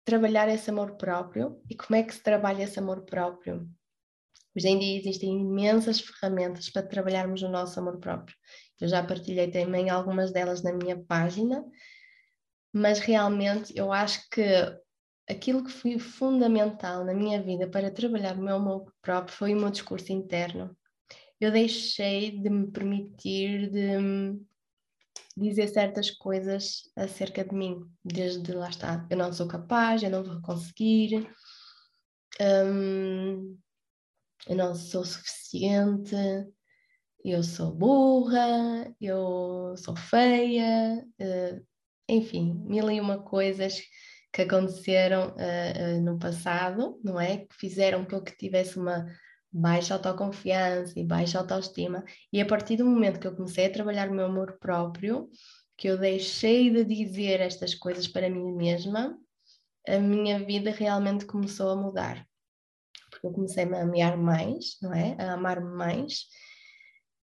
trabalhar 0.05 0.49
esse 0.49 0.69
amor 0.71 0.97
próprio. 0.97 1.61
E 1.71 1.77
como 1.77 1.97
é 1.97 2.03
que 2.03 2.15
se 2.15 2.23
trabalha 2.23 2.65
esse 2.65 2.79
amor 2.79 3.03
próprio? 3.05 3.69
Hoje 4.55 4.69
em 4.69 4.79
dia 4.79 4.99
existem 4.99 5.41
imensas 5.41 6.01
ferramentas 6.01 6.69
para 6.69 6.83
trabalharmos 6.83 7.43
o 7.43 7.49
nosso 7.49 7.79
amor 7.81 7.99
próprio. 7.99 8.37
Eu 8.81 8.89
já 8.89 9.03
partilhei 9.03 9.51
também 9.51 9.89
algumas 9.89 10.33
delas 10.33 10.63
na 10.63 10.73
minha 10.73 11.03
página, 11.05 11.65
mas 12.73 12.99
realmente 12.99 13.73
eu 13.77 13.93
acho 13.93 14.29
que 14.31 14.43
aquilo 15.29 15.65
que 15.65 15.71
foi 15.71 15.99
fundamental 15.99 17.05
na 17.05 17.15
minha 17.15 17.43
vida 17.43 17.69
para 17.69 17.91
trabalhar 17.91 18.37
o 18.37 18.43
meu 18.43 18.57
amor 18.57 18.93
próprio 19.01 19.35
foi 19.35 19.55
o 19.55 19.59
meu 19.59 19.71
discurso 19.71 20.13
interno. 20.13 20.77
Eu 21.41 21.51
deixei 21.51 22.31
de 22.31 22.49
me 22.49 22.71
permitir 22.71 23.71
de 23.71 24.41
dizer 25.37 25.69
certas 25.69 26.11
coisas 26.11 26.83
acerca 26.97 27.45
de 27.45 27.55
mim, 27.55 27.89
desde 28.05 28.53
lá 28.53 28.69
está, 28.69 29.07
eu 29.11 29.17
não 29.17 29.33
sou 29.33 29.49
capaz, 29.49 30.03
eu 30.03 30.11
não 30.11 30.23
vou 30.23 30.41
conseguir, 30.43 31.29
hum, 32.41 33.59
eu 34.47 34.57
não 34.57 34.75
sou 34.75 35.05
suficiente, 35.05 36.15
eu 37.25 37.43
sou 37.43 37.73
burra, 37.73 38.95
eu 39.01 39.75
sou 39.77 39.97
feia, 39.97 41.07
uh, 41.21 41.67
enfim, 42.09 42.55
mil 42.65 42.91
e 42.91 43.01
uma 43.01 43.23
coisas 43.23 43.81
que 44.33 44.43
aconteceram 44.43 45.29
uh, 45.29 45.99
uh, 45.99 46.03
no 46.03 46.19
passado, 46.19 46.99
não 47.05 47.21
é? 47.21 47.39
Que 47.39 47.55
fizeram 47.55 48.05
com 48.05 48.21
que 48.21 48.37
tivesse 48.37 48.79
uma 48.79 49.07
baixa 49.53 49.95
autoconfiança 49.95 50.99
e 50.99 51.05
baixa 51.05 51.39
autoestima. 51.39 52.05
E 52.33 52.41
a 52.41 52.47
partir 52.47 52.77
do 52.77 52.87
momento 52.87 53.21
que 53.21 53.27
eu 53.27 53.37
comecei 53.37 53.67
a 53.67 53.73
trabalhar 53.73 54.09
o 54.09 54.15
meu 54.15 54.25
amor 54.25 54.59
próprio, 54.59 55.29
que 55.77 55.89
eu 55.89 55.99
deixei 55.99 56.71
de 56.71 56.85
dizer 56.85 57.41
estas 57.41 57.75
coisas 57.75 58.09
para 58.09 58.31
mim 58.31 58.53
mesma, 58.53 59.19
a 59.87 59.99
minha 59.99 60.39
vida 60.39 60.71
realmente 60.71 61.27
começou 61.27 61.71
a 61.71 61.77
mudar. 61.77 62.27
Porque 63.11 63.27
eu 63.27 63.33
comecei 63.33 63.65
a 63.65 63.85
me 63.85 64.01
amar 64.01 64.17
mais, 64.17 64.79
não 64.81 64.95
é? 64.95 65.15
A 65.19 65.35
amar-me 65.35 65.75
mais 65.75 66.27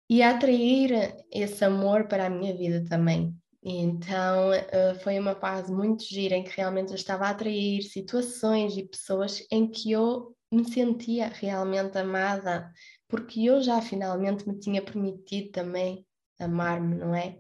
e 0.10 0.24
a 0.24 0.32
atrair 0.32 1.16
esse 1.32 1.64
amor 1.64 2.08
para 2.08 2.26
a 2.26 2.30
minha 2.30 2.58
vida 2.58 2.84
também. 2.90 3.34
Então 3.62 4.52
uh, 4.52 5.00
foi 5.04 5.20
uma 5.20 5.36
fase 5.36 5.72
muito 5.72 6.04
gira 6.04 6.36
em 6.36 6.44
que 6.44 6.56
realmente 6.56 6.90
eu 6.90 6.96
estava 6.96 7.26
a 7.26 7.30
atrair 7.32 7.84
situações 7.84 8.78
e 8.78 8.88
pessoas 8.88 9.46
em 9.52 9.68
que 9.68 9.92
eu 9.92 10.36
me 10.52 10.66
sentia 10.66 11.28
realmente 11.28 11.98
amada, 11.98 12.72
porque 13.08 13.46
eu 13.46 13.62
já 13.62 13.82
finalmente 13.82 14.48
me 14.48 14.58
tinha 14.58 14.82
permitido 14.82 15.52
também 15.52 16.06
amar-me, 16.40 16.96
não 16.96 17.14
é? 17.14 17.38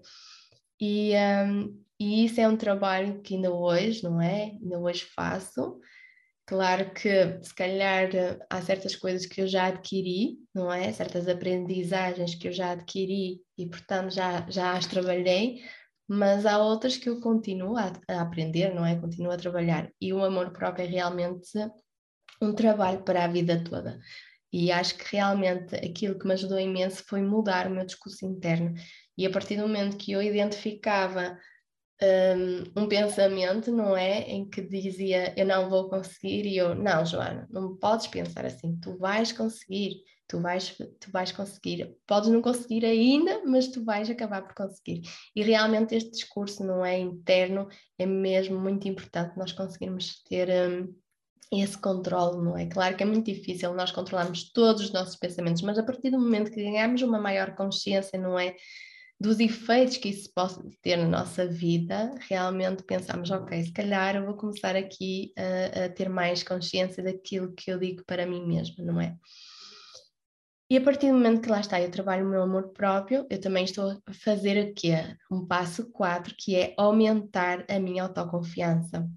E, 0.80 1.14
um, 1.46 1.84
e 2.00 2.26
isso 2.26 2.40
é 2.40 2.48
um 2.48 2.58
trabalho 2.58 3.22
que 3.22 3.36
ainda 3.36 3.52
hoje, 3.54 4.04
não 4.04 4.22
é? 4.22 4.52
Ainda 4.62 4.80
hoje 4.80 5.06
faço. 5.06 5.80
Claro 6.46 6.92
que 6.94 7.44
se 7.44 7.54
calhar 7.54 8.10
há 8.50 8.62
certas 8.62 8.96
coisas 8.96 9.26
que 9.26 9.42
eu 9.42 9.48
já 9.48 9.68
adquiri, 9.68 10.38
não 10.54 10.72
é? 10.72 10.92
Certas 10.92 11.28
aprendizagens 11.28 12.36
que 12.36 12.48
eu 12.48 12.52
já 12.52 12.72
adquiri 12.72 13.42
e 13.58 13.68
portanto 13.68 14.12
já, 14.12 14.50
já 14.50 14.74
as 14.76 14.88
trabalhei, 14.88 15.62
mas 16.10 16.44
há 16.44 16.58
outras 16.58 16.98
que 16.98 17.08
eu 17.08 17.20
continuo 17.20 17.78
a, 17.78 17.94
a, 18.10 18.22
aprender, 18.22 18.74
não 18.74 18.84
é? 18.84 19.00
Continuo 19.00 19.32
a 19.32 19.38
trabalhar. 19.38 19.92
E 20.02 20.12
o 20.12 20.24
amor 20.24 20.52
próprio 20.52 20.84
é 20.84 20.88
realmente 20.88 21.52
um 22.42 22.52
trabalho 22.52 23.04
para 23.04 23.24
a 23.24 23.28
vida 23.28 23.64
toda. 23.64 24.00
E 24.52 24.72
acho 24.72 24.98
que 24.98 25.16
realmente 25.16 25.76
aquilo 25.76 26.18
que 26.18 26.26
me 26.26 26.34
ajudou 26.34 26.60
imenso 26.60 27.04
foi 27.08 27.22
mudar 27.22 27.68
o 27.68 27.70
meu 27.70 27.86
discurso 27.86 28.26
interno. 28.26 28.74
E 29.16 29.24
a 29.28 29.30
partir 29.30 29.58
do 29.58 29.68
momento 29.68 29.98
que 29.98 30.12
eu 30.12 30.24
identificava 30.24 31.38
um, 32.02 32.84
um, 32.84 32.88
pensamento, 32.88 33.72
não 33.72 33.96
é? 33.96 34.22
Em 34.22 34.50
que 34.50 34.62
dizia 34.62 35.32
eu 35.38 35.46
não 35.46 35.70
vou 35.70 35.90
conseguir, 35.90 36.48
e 36.48 36.58
eu, 36.58 36.74
não, 36.74 37.06
Joana, 37.06 37.48
não 37.52 37.78
podes 37.78 38.08
pensar 38.08 38.48
assim, 38.48 38.80
tu 38.80 38.98
vais 38.98 39.32
conseguir 39.32 40.02
tu 40.30 40.40
vais, 40.40 40.78
tu 41.00 41.12
vais 41.12 41.32
conseguir. 41.32 41.98
Podes 42.08 42.30
não 42.30 42.42
conseguir 42.42 42.86
ainda, 42.86 43.44
mas 43.46 43.68
tu 43.68 43.84
vais 43.84 44.10
acabar 44.10 44.44
por 44.44 44.54
conseguir. 44.54 45.02
E 45.36 45.42
realmente 45.42 45.96
este 45.96 46.12
discurso 46.12 46.64
não 46.64 46.86
é 46.86 46.98
interno, 46.98 47.68
é 47.98 48.06
mesmo 48.06 48.58
muito 48.60 48.88
importante 48.88 49.38
nós 49.38 49.52
conseguirmos 49.52 50.22
ter 50.24 50.48
um, 50.50 50.96
esse 51.52 51.78
controle, 51.78 52.46
não 52.46 52.56
é? 52.56 52.68
Claro 52.68 52.96
que 52.96 53.02
é 53.02 53.06
muito 53.08 53.26
difícil 53.26 53.74
nós 53.74 53.92
controlarmos 53.92 54.52
todos 54.54 54.84
os 54.84 54.94
nossos 54.94 55.16
pensamentos, 55.16 55.64
mas 55.64 55.80
a 55.80 55.84
partir 55.84 56.12
do 56.12 56.20
momento 56.20 56.52
que 56.52 56.64
ganhamos 56.64 57.02
uma 57.02 57.20
maior 57.20 57.56
consciência, 57.56 58.20
não 58.20 58.38
é? 58.38 58.56
Dos 59.20 59.40
efeitos 59.40 59.98
que 59.98 60.10
isso 60.10 60.32
pode 60.34 60.56
ter 60.82 60.96
na 60.96 61.08
nossa 61.08 61.46
vida, 61.46 62.16
realmente 62.30 62.84
pensamos, 62.84 63.32
ok, 63.32 63.64
se 63.64 63.74
calhar 63.74 64.16
eu 64.16 64.26
vou 64.26 64.36
começar 64.36 64.76
aqui 64.76 65.34
a, 65.36 65.86
a 65.86 65.90
ter 65.90 66.08
mais 66.08 66.44
consciência 66.44 67.04
daquilo 67.04 67.52
que 67.54 67.72
eu 67.72 67.80
digo 67.80 68.04
para 68.06 68.28
mim 68.28 68.46
mesma, 68.46 68.86
não 68.86 69.02
é? 69.02 69.18
E 70.72 70.78
a 70.78 70.82
partir 70.82 71.08
do 71.08 71.14
momento 71.14 71.42
que 71.42 71.50
lá 71.50 71.60
está, 71.60 71.82
eu 71.82 71.90
trabalho 71.90 72.28
o 72.28 72.30
meu 72.30 72.44
amor 72.44 72.70
próprio, 72.70 73.26
eu 73.28 73.42
também 73.42 73.64
estou 73.64 73.90
a 73.90 74.14
fazer 74.14 74.70
o 74.70 74.74
quê? 74.76 75.18
Um 75.32 75.44
passo 75.48 75.90
4, 75.92 76.36
que 76.38 76.56
é 76.56 76.76
aumentar 76.78 77.66
a 77.68 77.80
minha 77.80 78.04
autoconfiança. 78.04 79.10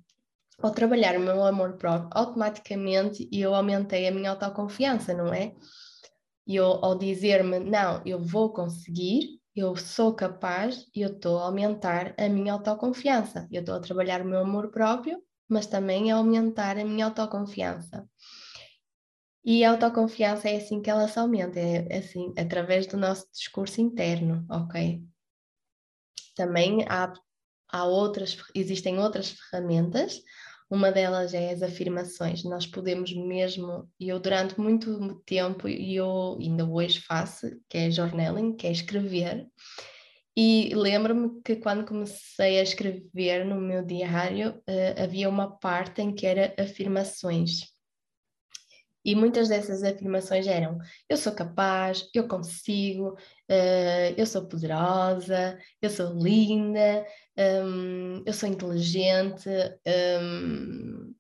Ao 0.63 0.71
trabalhar 0.71 1.15
o 1.15 1.21
meu 1.21 1.45
amor 1.45 1.77
próprio, 1.77 2.09
automaticamente 2.13 3.29
eu 3.31 3.55
aumentei 3.55 4.09
a 4.09 4.11
minha 4.11 4.31
autoconfiança, 4.31 5.13
não 5.13 5.31
é? 5.31 5.53
E 6.47 6.57
eu, 6.57 6.65
ao 6.65 6.97
dizer-me, 6.97 7.59
não, 7.59 8.01
eu 8.07 8.19
vou 8.19 8.51
conseguir, 8.51 9.39
eu 9.55 9.77
sou 9.77 10.15
capaz, 10.15 10.87
eu 10.95 11.11
estou 11.11 11.39
a 11.39 11.45
aumentar 11.45 12.15
a 12.19 12.31
minha 12.31 12.55
autoconfiança. 12.55 13.47
Eu 13.53 13.61
estou 13.61 13.75
a 13.75 13.81
trabalhar 13.81 14.23
o 14.23 14.25
meu 14.25 14.39
amor 14.39 14.71
próprio, 14.71 15.23
mas 15.47 15.67
também 15.67 16.11
a 16.11 16.17
aumentar 16.17 16.79
a 16.79 16.85
minha 16.85 17.05
autoconfiança. 17.05 18.09
E 19.45 19.65
a 19.65 19.71
autoconfiança 19.73 20.49
é 20.49 20.57
assim 20.57 20.81
que 20.81 20.91
ela 20.91 21.09
se 21.09 21.19
aumenta, 21.19 21.59
é 21.59 21.99
assim, 21.99 22.33
através 22.39 22.87
do 22.87 22.97
nosso 22.97 23.27
discurso 23.33 23.81
interno, 23.81 24.47
ok? 24.51 25.03
Também 26.37 26.85
há, 26.89 27.13
há 27.69 27.85
outras, 27.85 28.37
existem 28.55 28.99
outras 28.99 29.31
ferramentas, 29.33 30.21
Uma 30.73 30.91
delas 30.91 31.35
é 31.35 31.53
as 31.53 31.63
afirmações. 31.63 32.45
Nós 32.45 32.67
podemos 32.67 33.13
mesmo, 33.15 33.87
e 34.01 34.09
eu 34.09 34.19
durante 34.19 34.59
muito 34.59 35.21
tempo, 35.27 35.69
e 35.69 35.97
eu 35.97 36.39
ainda 36.41 36.65
hoje 36.67 36.99
faço, 37.03 37.47
que 37.69 37.77
é 37.77 37.91
journaling, 37.91 38.57
que 38.57 38.67
é 38.67 38.73
escrever. 38.73 39.47
E 40.35 40.73
lembro-me 40.75 41.43
que 41.43 41.57
quando 41.57 41.85
comecei 41.87 42.59
a 42.59 42.63
escrever 42.63 43.45
no 43.45 43.61
meu 43.61 43.85
diário, 43.85 44.53
uh, 44.67 45.03
havia 45.03 45.29
uma 45.29 45.59
parte 45.59 46.01
em 46.01 46.15
que 46.15 46.27
era 46.27 46.55
afirmações. 46.59 47.72
E 49.05 49.15
muitas 49.15 49.49
dessas 49.49 49.83
afirmações 49.83 50.47
eram: 50.47 50.79
eu 51.09 51.17
sou 51.17 51.33
capaz, 51.33 52.09
eu 52.15 52.29
consigo, 52.29 53.11
uh, 53.11 54.15
eu 54.17 54.27
sou 54.27 54.47
poderosa, 54.47 55.59
eu 55.81 55.91
sou 55.91 56.13
linda, 56.19 57.05
um, 57.65 58.23
eu 58.25 58.33
sou 58.33 58.49
inteligente, 58.49 59.49
um, 60.21 61.15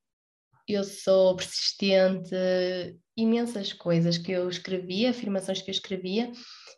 eu 0.69 0.85
sou 0.85 1.37
persistente, 1.37 2.35
imensas 3.17 3.73
coisas 3.73 4.17
que 4.17 4.33
eu 4.33 4.49
escrevia, 4.49 5.11
afirmações 5.11 5.61
que 5.61 5.71
eu 5.71 5.75
escrevia 5.75 6.31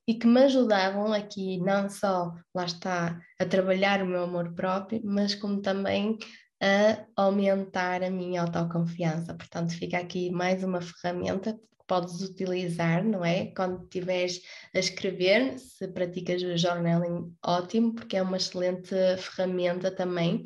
e 0.07 0.15
que 0.15 0.27
me 0.27 0.43
ajudavam 0.43 1.13
aqui 1.13 1.59
não 1.59 1.89
só, 1.89 2.33
lá 2.55 2.65
está, 2.65 3.19
a 3.39 3.45
trabalhar 3.45 4.03
o 4.03 4.07
meu 4.07 4.25
amor 4.25 4.55
próprio, 4.55 5.01
mas 5.05 5.35
como 5.35 5.61
também 5.63 6.19
a 6.65 7.05
aumentar 7.15 8.03
a 8.03 8.09
minha 8.09 8.41
autoconfiança. 8.41 9.35
Portanto, 9.35 9.75
fica 9.75 9.99
aqui 9.99 10.31
mais 10.31 10.65
uma 10.65 10.81
ferramenta 10.81 11.53
que 11.53 11.61
podes 11.87 12.23
utilizar, 12.23 13.05
não 13.05 13.23
é? 13.23 13.53
Quando 13.55 13.83
estiveres 13.83 14.41
a 14.75 14.79
escrever, 14.79 15.59
se 15.59 15.87
praticas 15.89 16.43
o 16.43 16.57
journaling, 16.57 17.37
ótimo, 17.45 17.95
porque 17.95 18.17
é 18.17 18.23
uma 18.23 18.39
excelente 18.39 18.95
ferramenta 19.19 19.91
também. 19.91 20.43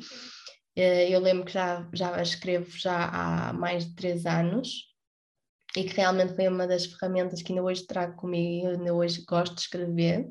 Eh, 0.75 1.09
eu 1.09 1.21
lembro 1.21 1.45
que 1.45 1.53
já, 1.53 1.87
já 1.93 2.21
escrevo 2.21 2.69
já 2.77 3.05
há 3.05 3.53
mais 3.53 3.85
de 3.85 3.95
três 3.95 4.25
anos 4.25 4.89
e 5.77 5.85
que 5.85 5.95
realmente 5.95 6.35
foi 6.35 6.49
uma 6.49 6.67
das 6.67 6.85
ferramentas 6.85 7.41
que 7.41 7.53
ainda 7.53 7.63
hoje 7.63 7.87
trago 7.87 8.17
comigo 8.17 8.67
e 8.67 8.71
ainda 8.71 8.93
hoje 8.93 9.23
gosto 9.25 9.55
de 9.55 9.61
escrever 9.61 10.29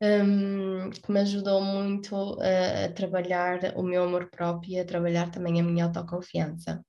um, 0.00 0.90
que 0.90 1.10
me 1.10 1.20
ajudou 1.20 1.60
muito 1.60 2.14
a, 2.40 2.84
a, 2.84 2.92
trabalhar 2.92 3.72
o 3.76 3.82
meu 3.82 4.04
amor 4.04 4.28
próprio 4.30 4.72
e 4.72 4.78
a 4.78 4.84
trabalhar 4.84 5.30
também 5.30 5.60
a 5.60 5.64
minha 5.64 5.84
autoconfiança. 5.84 6.84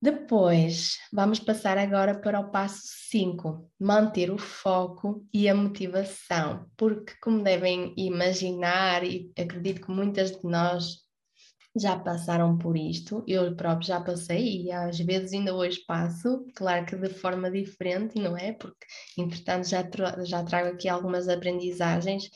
Depois, 0.00 0.96
vamos 1.12 1.40
passar 1.40 1.76
agora 1.76 2.18
para 2.18 2.38
o 2.38 2.52
passo 2.52 2.82
5, 3.10 3.68
manter 3.80 4.30
o 4.30 4.38
foco 4.38 5.26
e 5.34 5.48
a 5.48 5.54
motivação, 5.54 6.70
porque, 6.76 7.14
como 7.20 7.42
devem 7.42 7.94
imaginar, 7.96 9.02
e 9.02 9.32
acredito 9.36 9.84
que 9.84 9.90
muitas 9.90 10.30
de 10.30 10.44
nós 10.44 11.07
já 11.76 11.98
passaram 11.98 12.56
por 12.56 12.76
isto, 12.76 13.22
eu 13.26 13.54
próprio 13.54 13.86
já 13.86 14.00
passei 14.00 14.62
e 14.62 14.72
às 14.72 14.98
vezes 14.98 15.32
ainda 15.32 15.54
hoje 15.54 15.84
passo, 15.86 16.46
claro 16.54 16.86
que 16.86 16.96
de 16.96 17.08
forma 17.08 17.50
diferente, 17.50 18.18
não 18.18 18.36
é? 18.36 18.52
Porque 18.52 18.86
entretanto 19.16 19.68
já, 19.68 19.82
tra 19.84 20.24
já 20.24 20.42
trago 20.42 20.68
aqui 20.68 20.88
algumas 20.88 21.28
aprendizagens. 21.28 22.30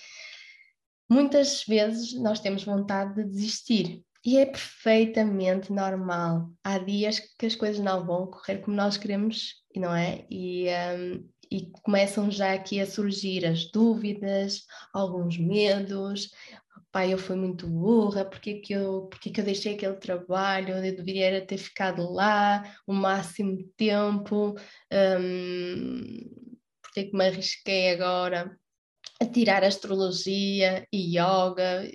Muitas 1.10 1.64
vezes 1.64 2.14
nós 2.14 2.40
temos 2.40 2.64
vontade 2.64 3.14
de 3.14 3.28
desistir 3.28 4.02
e 4.24 4.38
é 4.38 4.46
perfeitamente 4.46 5.72
normal. 5.72 6.50
Há 6.62 6.78
dias 6.78 7.20
que 7.38 7.46
as 7.46 7.56
coisas 7.56 7.82
não 7.82 8.04
vão 8.06 8.26
correr 8.28 8.58
como 8.58 8.76
nós 8.76 8.96
queremos, 8.96 9.54
não 9.74 9.94
é? 9.94 10.24
E, 10.30 10.66
um, 10.68 11.28
e 11.50 11.70
começam 11.82 12.30
já 12.30 12.54
aqui 12.54 12.80
a 12.80 12.86
surgir 12.86 13.44
as 13.44 13.70
dúvidas, 13.70 14.64
alguns 14.94 15.36
medos, 15.36 16.30
pai, 16.92 17.12
eu 17.12 17.18
fui 17.18 17.34
muito 17.36 17.66
burra, 17.66 18.24
porque 18.24 18.60
que 18.60 18.74
eu, 18.74 19.06
porque 19.08 19.30
que 19.30 19.40
eu 19.40 19.44
deixei 19.44 19.74
aquele 19.74 19.96
trabalho, 19.96 20.76
eu 20.76 20.82
deveria 20.82 21.44
ter 21.46 21.56
ficado 21.56 22.12
lá 22.12 22.62
o 22.86 22.92
máximo 22.92 23.64
tempo, 23.76 24.54
um, 24.92 26.02
porque 26.82 27.04
que 27.04 27.16
me 27.16 27.26
arrisquei 27.26 27.90
agora 27.92 28.56
a 29.20 29.26
tirar 29.26 29.64
astrologia 29.64 30.86
e 30.92 31.18
yoga, 31.18 31.88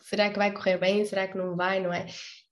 será 0.00 0.30
que 0.30 0.38
vai 0.38 0.52
correr 0.52 0.78
bem, 0.78 1.04
será 1.04 1.28
que 1.28 1.38
não 1.38 1.56
vai, 1.56 1.80
não 1.80 1.92
é? 1.92 2.06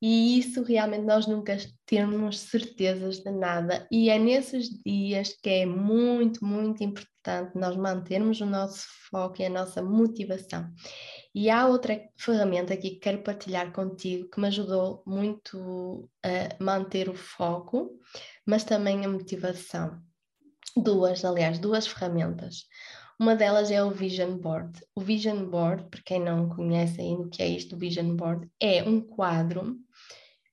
E 0.04 0.36
isso 0.36 0.64
realmente 0.64 1.04
nós 1.04 1.28
nunca 1.28 1.56
temos 1.86 2.40
certezas 2.40 3.20
de 3.20 3.30
nada, 3.30 3.86
e 3.88 4.10
é 4.10 4.18
nesses 4.18 4.68
dias 4.84 5.32
que 5.40 5.48
é 5.48 5.64
muito, 5.64 6.44
muito 6.44 6.82
importante 6.82 7.56
nós 7.56 7.76
mantermos 7.76 8.40
o 8.40 8.46
nosso 8.46 8.84
foco 9.08 9.40
e 9.40 9.44
a 9.44 9.50
nossa 9.50 9.80
motivação. 9.80 10.68
E 11.32 11.48
há 11.48 11.66
outra 11.68 12.00
ferramenta 12.16 12.74
aqui 12.74 12.90
que 12.90 12.96
quero 12.96 13.22
partilhar 13.22 13.72
contigo 13.72 14.28
que 14.28 14.40
me 14.40 14.48
ajudou 14.48 15.04
muito 15.06 16.10
a 16.24 16.62
manter 16.62 17.08
o 17.08 17.14
foco, 17.14 17.96
mas 18.44 18.64
também 18.64 19.04
a 19.04 19.08
motivação. 19.08 20.02
Duas, 20.76 21.24
aliás, 21.24 21.60
duas 21.60 21.86
ferramentas. 21.86 22.64
Uma 23.20 23.36
delas 23.36 23.70
é 23.70 23.80
o 23.84 23.90
Vision 23.90 24.36
Board. 24.36 24.80
O 24.96 25.00
Vision 25.00 25.44
Board, 25.44 25.84
para 25.88 26.02
quem 26.04 26.18
não 26.18 26.48
conhece 26.48 27.00
ainda 27.00 27.22
o 27.22 27.30
que 27.30 27.40
é 27.40 27.46
isto, 27.46 27.76
o 27.76 27.78
Vision 27.78 28.16
Board 28.16 28.50
é 28.58 28.82
um 28.82 29.00
quadro 29.00 29.76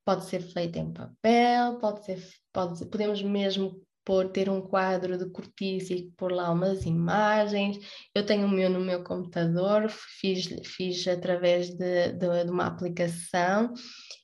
pode 0.10 0.26
ser 0.26 0.42
feito 0.42 0.76
em 0.80 0.92
papel, 0.92 1.78
pode 1.78 2.04
ser, 2.04 2.20
pode, 2.52 2.84
podemos 2.88 3.22
mesmo 3.22 3.80
pôr, 4.04 4.28
ter 4.30 4.50
um 4.50 4.60
quadro 4.60 5.20
de 5.20 5.30
cortiça 5.30 5.94
e 5.94 6.10
pôr 6.18 6.32
lá 6.32 6.50
umas 6.52 6.84
imagens. 6.84 7.78
Eu 8.16 8.26
tenho 8.26 8.48
o 8.48 8.50
meu 8.50 8.72
no 8.72 8.80
meu 8.80 9.04
computador, 9.04 9.88
fiz, 9.88 10.48
fiz 10.66 11.08
através 11.08 11.70
de, 11.70 12.14
de, 12.14 12.44
de 12.44 12.50
uma 12.50 12.66
aplicação 12.66 13.72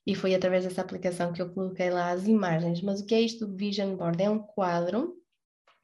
e 0.08 0.16
foi 0.16 0.34
através 0.34 0.64
dessa 0.64 0.82
aplicação 0.82 1.32
que 1.32 1.40
eu 1.40 1.54
coloquei 1.54 1.92
lá 1.92 2.10
as 2.10 2.26
imagens. 2.26 2.82
Mas 2.82 3.02
o 3.02 3.06
que 3.06 3.14
é 3.14 3.22
isto 3.22 3.46
do 3.46 3.56
Vision 3.56 3.96
Board? 3.96 4.24
É 4.24 4.28
um 4.28 4.40
quadro 4.40 5.14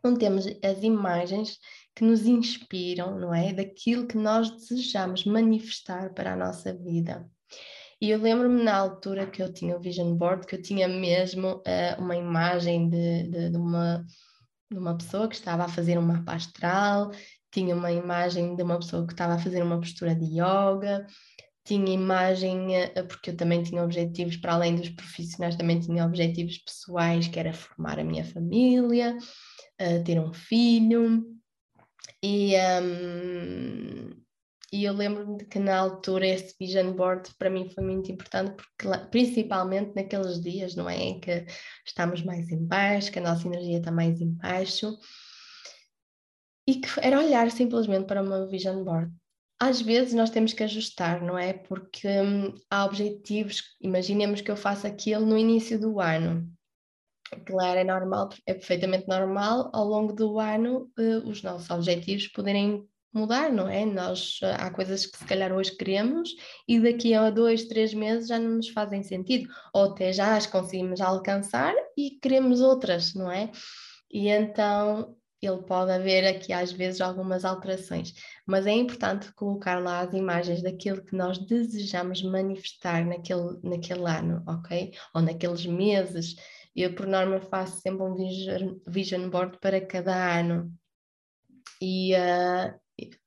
onde 0.03 0.17
temos 0.17 0.47
as 0.63 0.81
imagens 0.81 1.59
que 1.95 2.03
nos 2.03 2.25
inspiram, 2.25 3.19
não 3.19 3.31
é? 3.31 3.53
Daquilo 3.53 4.07
que 4.07 4.17
nós 4.17 4.49
desejamos 4.49 5.25
manifestar 5.25 6.11
para 6.15 6.33
a 6.33 6.35
nossa 6.35 6.73
vida. 6.73 7.29
E 8.01 8.09
eu 8.09 8.19
lembro-me 8.19 8.63
na 8.63 8.75
altura 8.75 9.27
que 9.27 9.43
eu 9.43 9.53
tinha 9.53 9.77
o 9.77 9.79
vision 9.79 10.15
board, 10.15 10.47
que 10.47 10.55
eu 10.55 10.61
tinha 10.61 10.87
mesmo 10.87 11.57
uh, 11.57 12.01
uma 12.01 12.15
imagem 12.15 12.89
de, 12.89 13.29
de, 13.29 13.49
de, 13.51 13.57
uma, 13.57 14.03
de 14.71 14.77
uma 14.79 14.97
pessoa 14.97 15.27
que 15.27 15.35
estava 15.35 15.65
a 15.65 15.69
fazer 15.69 15.99
um 15.99 16.01
mapa 16.01 16.33
astral, 16.33 17.11
tinha 17.51 17.75
uma 17.75 17.91
imagem 17.91 18.55
de 18.55 18.63
uma 18.63 18.79
pessoa 18.79 19.05
que 19.05 19.13
estava 19.13 19.35
a 19.35 19.39
fazer 19.39 19.61
uma 19.61 19.79
postura 19.79 20.15
de 20.15 20.25
yoga, 20.25 21.05
tinha 21.63 21.93
imagem, 21.93 22.69
uh, 22.85 23.07
porque 23.07 23.29
eu 23.29 23.37
também 23.37 23.61
tinha 23.61 23.83
objetivos, 23.83 24.35
para 24.35 24.53
além 24.53 24.75
dos 24.75 24.89
profissionais, 24.89 25.55
também 25.55 25.79
tinha 25.79 26.03
objetivos 26.03 26.57
pessoais, 26.57 27.27
que 27.27 27.39
era 27.39 27.53
formar 27.53 27.99
a 27.99 28.03
minha 28.03 28.25
família, 28.25 29.15
uh, 29.79 30.03
ter 30.03 30.19
um 30.19 30.33
filho. 30.33 31.23
E, 32.23 32.55
um, 32.81 34.09
e 34.71 34.85
eu 34.85 34.93
lembro-me 34.93 35.37
de 35.37 35.45
que 35.45 35.59
na 35.59 35.77
altura 35.77 36.25
esse 36.25 36.55
vision 36.57 36.93
board 36.93 37.29
para 37.37 37.49
mim 37.49 37.69
foi 37.69 37.83
muito 37.83 38.11
importante, 38.11 38.55
porque 38.55 38.87
principalmente 39.09 39.93
naqueles 39.93 40.41
dias, 40.41 40.75
não 40.75 40.89
é? 40.89 40.95
Em 40.95 41.19
que 41.19 41.45
estamos 41.85 42.23
mais 42.23 42.49
em 42.49 42.65
baixo, 42.65 43.11
que 43.11 43.19
a 43.19 43.21
nossa 43.21 43.45
energia 43.47 43.79
está 43.79 43.91
mais 43.91 44.21
em 44.21 44.31
baixo, 44.31 44.97
e 46.65 46.75
que 46.75 46.87
era 47.01 47.19
olhar 47.19 47.51
simplesmente 47.51 48.05
para 48.05 48.21
uma 48.21 48.47
vision 48.47 48.83
board. 48.83 49.11
Às 49.59 49.81
vezes 49.81 50.13
nós 50.13 50.29
temos 50.29 50.53
que 50.53 50.63
ajustar, 50.63 51.21
não 51.21 51.37
é? 51.37 51.53
Porque 51.53 52.07
hum, 52.07 52.55
há 52.69 52.85
objetivos, 52.85 53.75
imaginemos 53.81 54.41
que 54.41 54.49
eu 54.49 54.55
faça 54.55 54.87
aquilo 54.87 55.25
no 55.25 55.37
início 55.37 55.79
do 55.79 55.99
ano. 55.99 56.49
Claro, 57.45 57.79
é 57.79 57.83
normal, 57.83 58.29
é 58.45 58.53
perfeitamente 58.53 59.07
normal 59.07 59.69
ao 59.73 59.85
longo 59.85 60.13
do 60.13 60.39
ano 60.39 60.91
uh, 60.97 61.29
os 61.29 61.43
nossos 61.43 61.69
objetivos 61.69 62.27
poderem 62.27 62.85
mudar, 63.13 63.51
não 63.51 63.67
é? 63.67 63.85
Nós 63.85 64.39
há 64.57 64.69
coisas 64.71 65.05
que 65.05 65.17
se 65.17 65.25
calhar 65.25 65.51
hoje 65.51 65.75
queremos 65.75 66.29
e 66.67 66.79
daqui 66.79 67.13
a 67.13 67.29
dois, 67.29 67.65
três 67.65 67.93
meses 67.93 68.27
já 68.27 68.39
não 68.39 68.55
nos 68.57 68.69
fazem 68.69 69.03
sentido, 69.03 69.49
ou 69.73 69.91
até 69.91 70.13
já 70.13 70.35
as 70.35 70.47
conseguimos 70.47 71.01
alcançar 71.01 71.73
e 71.97 72.11
queremos 72.21 72.61
outras, 72.61 73.13
não 73.13 73.31
é? 73.31 73.51
E 74.11 74.27
então 74.27 75.15
ele 75.41 75.63
pode 75.63 75.91
haver 75.91 76.25
aqui 76.27 76.53
às 76.53 76.71
vezes 76.71 77.01
algumas 77.01 77.43
alterações, 77.43 78.13
mas 78.45 78.67
é 78.67 78.71
importante 78.71 79.33
colocar 79.33 79.81
lá 79.81 80.01
as 80.01 80.13
imagens 80.13 80.61
daquilo 80.61 81.03
que 81.03 81.15
nós 81.15 81.39
desejamos 81.39 82.21
manifestar 82.21 83.03
naquele, 83.05 83.59
naquele 83.63 84.07
ano, 84.07 84.43
ok? 84.47 84.93
Ou 85.15 85.21
naqueles 85.21 85.65
meses. 85.65 86.35
Eu, 86.75 86.93
por 86.93 87.07
norma, 87.07 87.41
faço 87.41 87.81
sempre 87.81 88.03
um 88.03 88.15
vision, 88.87 89.29
board 89.29 89.57
para 89.59 89.81
cada 89.85 90.39
ano. 90.39 90.71
E, 91.81 92.13
uh, 92.13 92.79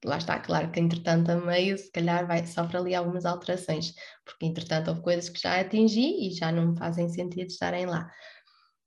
lá 0.05 0.19
está, 0.19 0.39
claro 0.39 0.71
que 0.71 0.81
entretanto 0.81 1.31
a 1.31 1.37
meio 1.37 1.77
se 1.77 1.91
calhar 1.91 2.27
vai, 2.27 2.47
sofre 2.47 2.77
ali 2.77 2.95
algumas 2.95 3.25
alterações, 3.25 3.95
porque 4.25 4.47
entretanto 4.47 4.89
houve 4.89 5.03
coisas 5.03 5.29
que 5.29 5.41
já 5.41 5.61
atingi 5.61 6.29
e 6.29 6.31
já 6.31 6.53
não 6.53 6.73
me 6.73 6.79
fazem 6.79 7.09
sentido 7.09 7.49
estarem 7.49 7.87
lá. 7.87 8.11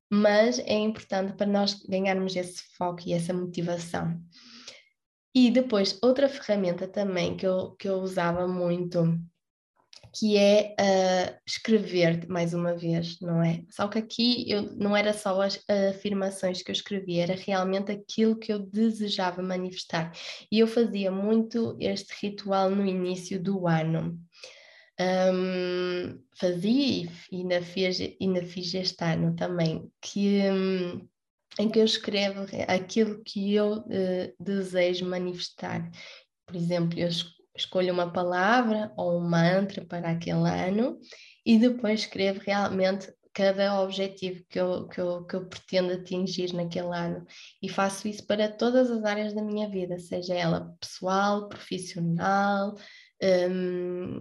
Mas 0.09 0.59
é 0.59 0.73
importante 0.73 1.33
para 1.33 1.47
nós 1.47 1.73
ganharmos 1.87 2.35
esse 2.35 2.63
foco 2.77 3.01
e 3.05 3.13
essa 3.13 3.33
motivação. 3.33 4.21
E 5.35 5.51
depois, 5.51 5.99
outra 6.01 6.27
ferramenta 6.27 6.87
também 6.87 7.37
que 7.37 7.45
eu, 7.45 7.75
que 7.75 7.87
eu 7.87 7.97
usava 7.99 8.47
muito, 8.47 9.19
que 10.17 10.35
é 10.35 10.73
uh, 10.79 11.39
escrever 11.45 12.27
mais 12.27 12.51
uma 12.51 12.75
vez, 12.75 13.19
não 13.19 13.43
é? 13.43 13.63
Só 13.69 13.87
que 13.87 13.99
aqui 13.99 14.49
eu, 14.49 14.63
não 14.75 14.97
era 14.97 15.13
só 15.13 15.39
as 15.41 15.63
afirmações 15.69 16.63
que 16.63 16.71
eu 16.71 16.73
escrevia, 16.73 17.23
era 17.23 17.35
realmente 17.35 17.91
aquilo 17.91 18.35
que 18.35 18.51
eu 18.51 18.57
desejava 18.57 19.43
manifestar. 19.43 20.11
E 20.51 20.57
eu 20.57 20.67
fazia 20.67 21.11
muito 21.11 21.77
este 21.79 22.13
ritual 22.19 22.71
no 22.71 22.83
início 22.83 23.39
do 23.41 23.67
ano. 23.67 24.19
Um, 24.99 26.19
fazia 26.35 27.07
e 27.31 27.35
ainda 27.37 27.61
fiz, 27.61 27.99
ainda 28.19 28.41
fiz 28.41 28.73
este 28.73 29.03
ano 29.03 29.35
também, 29.35 29.87
que, 30.01 30.41
um, 30.49 31.07
em 31.59 31.69
que 31.69 31.77
eu 31.77 31.85
escrevo 31.85 32.47
aquilo 32.67 33.21
que 33.23 33.53
eu 33.53 33.81
uh, 33.81 34.43
desejo 34.43 35.05
manifestar. 35.05 35.91
Por 36.47 36.55
exemplo, 36.55 36.97
eu 36.97 37.09
escolho 37.57 37.93
uma 37.93 38.11
palavra 38.11 38.91
ou 38.95 39.17
um 39.17 39.27
mantra 39.27 39.85
para 39.85 40.11
aquele 40.11 40.47
ano 40.47 40.99
e 41.45 41.57
depois 41.57 42.01
escrevo 42.01 42.39
realmente 42.45 43.11
cada 43.33 43.81
objetivo 43.81 44.43
que 44.49 44.59
eu, 44.59 44.87
que, 44.87 44.99
eu, 44.99 45.23
que 45.25 45.35
eu 45.35 45.45
pretendo 45.45 45.93
atingir 45.93 46.53
naquele 46.53 46.87
ano. 46.87 47.23
E 47.61 47.69
faço 47.69 48.07
isso 48.07 48.25
para 48.25 48.49
todas 48.49 48.89
as 48.89 49.03
áreas 49.03 49.31
da 49.31 49.43
minha 49.43 49.69
vida, 49.69 49.99
seja 49.99 50.33
ela 50.33 50.75
pessoal, 50.79 51.47
profissional, 51.47 52.75
um, 53.21 54.19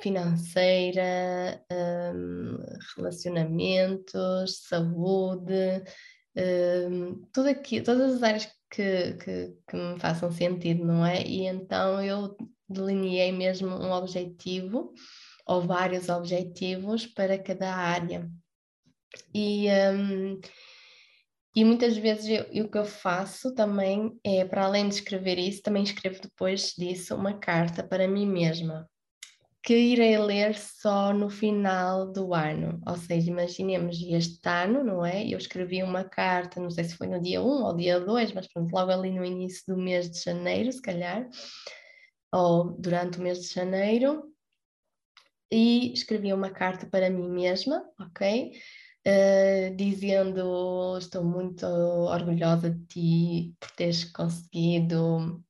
financeira, 0.00 1.64
um, 1.72 2.58
relacionamentos, 2.96 4.64
saúde, 4.66 5.84
um, 6.36 7.22
tudo 7.32 7.48
aqui, 7.48 7.80
todas 7.80 8.16
as 8.16 8.22
áreas 8.24 8.48
que, 8.70 9.14
que, 9.14 9.56
que, 9.68 9.76
me 9.76 9.98
façam 9.98 10.30
sentido, 10.30 10.84
não 10.84 11.04
é? 11.04 11.22
E 11.22 11.46
então 11.46 12.02
eu 12.02 12.36
delineei 12.68 13.32
mesmo 13.32 13.68
um 13.68 13.92
objetivo 13.92 14.92
ou 15.46 15.62
vários 15.62 16.08
objetivos 16.08 17.06
para 17.06 17.38
cada 17.38 17.74
área. 17.74 18.30
E, 19.34 19.66
um, 19.92 20.40
e 21.56 21.64
muitas 21.64 21.96
vezes 21.96 22.28
eu, 22.28 22.64
o 22.64 22.70
que 22.70 22.78
eu 22.78 22.84
faço 22.84 23.54
também 23.54 24.18
é, 24.22 24.44
para 24.44 24.66
além 24.66 24.88
de 24.88 24.96
escrever 24.96 25.38
isso, 25.38 25.62
também 25.62 25.82
escrevo 25.82 26.20
depois 26.20 26.74
disso 26.76 27.14
uma 27.14 27.38
carta 27.38 27.82
para 27.82 28.06
mim 28.06 28.26
mesma 28.26 28.88
que 29.62 29.74
irei 29.76 30.16
ler 30.18 30.56
só 30.56 31.12
no 31.12 31.28
final 31.28 32.10
do 32.12 32.32
ano. 32.34 32.80
Ou 32.86 32.96
seja, 32.96 33.30
imaginemos 33.30 34.00
este 34.00 34.48
ano, 34.48 34.84
não 34.84 35.04
é? 35.04 35.26
Eu 35.26 35.38
escrevi 35.38 35.82
uma 35.82 36.04
carta, 36.04 36.60
não 36.60 36.70
sei 36.70 36.84
se 36.84 36.96
foi 36.96 37.06
no 37.06 37.20
dia 37.20 37.42
1 37.42 37.44
ou 37.44 37.76
dia 37.76 38.00
2, 38.00 38.32
mas 38.32 38.46
pronto, 38.46 38.72
logo 38.72 38.90
ali 38.90 39.10
no 39.10 39.24
início 39.24 39.64
do 39.66 39.76
mês 39.76 40.10
de 40.10 40.22
janeiro, 40.22 40.72
se 40.72 40.80
calhar, 40.80 41.28
ou 42.32 42.72
durante 42.78 43.18
o 43.18 43.22
mês 43.22 43.40
de 43.40 43.52
janeiro, 43.54 44.24
e 45.50 45.92
escrevi 45.92 46.32
uma 46.32 46.50
carta 46.50 46.86
para 46.86 47.10
mim 47.10 47.28
mesma, 47.28 47.82
ok? 48.00 48.52
Uh, 49.06 49.74
dizendo 49.76 50.98
estou 50.98 51.24
muito 51.24 51.64
orgulhosa 51.64 52.70
de 52.70 52.84
ti 52.86 53.56
por 53.58 53.70
teres 53.70 54.04
conseguido 54.04 55.42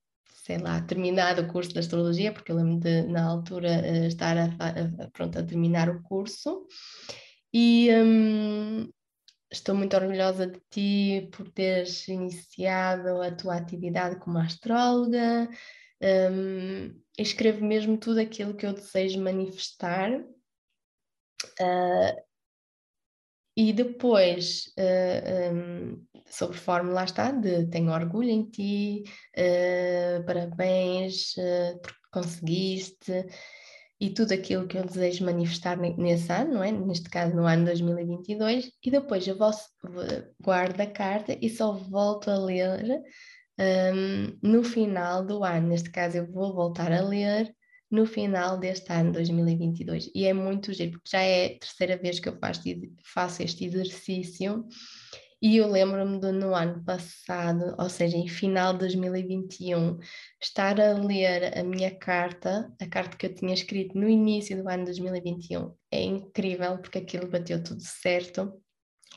sei 0.49 0.57
lá, 0.57 0.81
terminado 0.81 1.43
o 1.43 1.47
curso 1.47 1.75
de 1.75 1.79
astrologia, 1.79 2.33
porque 2.33 2.51
eu 2.51 2.57
lembro 2.57 2.81
de, 2.81 3.03
na 3.03 3.23
altura, 3.23 3.69
eh, 3.69 4.07
estar 4.07 4.35
a, 4.39 4.45
a, 4.45 5.11
pronto, 5.11 5.39
a 5.39 5.43
terminar 5.43 5.91
o 5.91 6.03
curso. 6.03 6.67
E 7.53 7.91
um, 7.93 8.91
estou 9.53 9.75
muito 9.75 9.95
orgulhosa 9.95 10.47
de 10.47 10.59
ti 10.71 11.29
por 11.33 11.51
teres 11.51 12.09
iniciado 12.09 13.21
a 13.21 13.31
tua 13.31 13.57
atividade 13.57 14.19
como 14.21 14.39
astróloga. 14.39 15.51
Um, 16.01 16.99
escrevo 17.19 17.63
mesmo 17.63 17.99
tudo 17.99 18.19
aquilo 18.19 18.57
que 18.57 18.65
eu 18.65 18.73
desejo 18.73 19.21
manifestar. 19.21 20.19
Uh, 21.61 22.23
e 23.55 23.71
depois, 23.75 24.73
uh, 24.79 25.53
um, 25.53 26.07
sobre 26.31 26.57
forma, 26.57 26.93
lá 26.93 27.05
está, 27.05 27.31
de 27.31 27.67
tenho 27.67 27.93
orgulho 27.93 28.31
em 28.31 28.45
ti, 28.49 29.05
uh, 29.37 30.25
parabéns 30.25 31.35
uh, 31.37 31.81
porque 31.81 31.99
conseguiste, 32.11 33.27
e 34.01 34.11
tudo 34.11 34.33
aquilo 34.33 34.67
que 34.67 34.79
eu 34.79 34.85
desejo 34.85 35.25
manifestar 35.25 35.77
nesse 35.77 36.33
ano, 36.33 36.55
não 36.55 36.63
é? 36.63 36.71
Neste 36.71 37.11
caso, 37.11 37.35
no 37.35 37.47
ano 37.47 37.65
2022, 37.65 38.71
e 38.85 38.91
depois 38.91 39.27
eu 39.27 39.37
vou, 39.37 39.51
guardo 40.41 40.81
a 40.81 40.87
carta 40.87 41.37
e 41.41 41.51
só 41.51 41.73
volto 41.73 42.31
a 42.31 42.39
ler 42.39 43.03
um, 43.59 44.39
no 44.41 44.63
final 44.63 45.27
do 45.27 45.43
ano. 45.43 45.69
Neste 45.69 45.91
caso, 45.91 46.19
eu 46.19 46.31
vou 46.31 46.55
voltar 46.55 46.93
a 46.93 47.03
ler 47.03 47.53
no 47.91 48.07
final 48.07 48.57
deste 48.59 48.93
ano 48.93 49.13
2022. 49.13 50.11
E 50.15 50.27
é 50.27 50.33
muito 50.33 50.73
giro, 50.73 50.93
porque 50.93 51.11
já 51.11 51.23
é 51.23 51.47
a 51.47 51.59
terceira 51.59 51.97
vez 51.97 52.21
que 52.21 52.29
eu 52.29 52.39
faço, 52.39 52.63
faço 53.03 53.43
este 53.43 53.65
exercício. 53.65 54.65
E 55.41 55.57
eu 55.57 55.69
lembro-me 55.69 56.19
de 56.19 56.33
no 56.33 56.53
ano 56.53 56.83
passado, 56.85 57.77
ou 57.79 57.89
seja, 57.89 58.17
em 58.17 58.27
final 58.27 58.73
de 58.73 58.81
2021, 58.81 59.99
estar 60.43 60.81
a 60.81 60.95
ler 60.95 61.57
a 61.57 61.63
minha 61.63 61.97
carta, 61.97 62.73
a 62.81 62.87
carta 62.89 63.17
que 63.17 63.27
eu 63.27 63.35
tinha 63.35 63.55
escrito 63.55 63.97
no 63.97 64.09
início 64.09 64.61
do 64.61 64.69
ano 64.69 64.85
2021. 64.85 65.73
É 65.93 66.03
incrível 66.03 66.79
porque 66.79 66.99
aquilo 66.99 67.29
bateu 67.29 67.63
tudo 67.63 67.81
certo. 67.83 68.53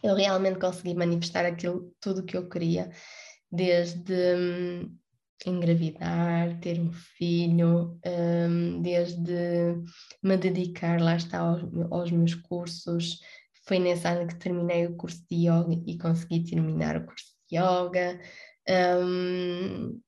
Eu 0.04 0.16
realmente 0.16 0.60
consegui 0.60 0.94
manifestar 0.94 1.46
aquilo 1.46 1.92
tudo 2.00 2.24
que 2.24 2.38
eu 2.38 2.48
queria, 2.48 2.92
desde 3.52 4.14
hum, 4.36 4.98
engravidar, 5.46 6.60
ter 6.60 6.80
um 6.80 6.92
filho, 6.92 8.00
um, 8.06 8.82
desde 8.82 9.76
me 10.22 10.38
dedicar, 10.38 11.02
lá 11.02 11.16
está, 11.16 11.40
aos, 11.40 11.64
aos, 11.90 12.12
meus 12.12 12.36
cursos. 12.36 13.20
Foi 13.64 13.80
nesse 13.80 14.08
ano 14.08 14.28
que 14.28 14.36
terminei 14.36 14.88
o 14.88 14.96
curso 14.96 15.24
de 15.30 15.48
yoga 15.48 15.74
e 15.86 15.98
consegui 15.98 16.44
terminar 16.44 16.98
o 16.98 17.06
curso 17.06 17.34
de 17.50 17.58
yoga. 17.58 18.20
Um, 18.68 20.02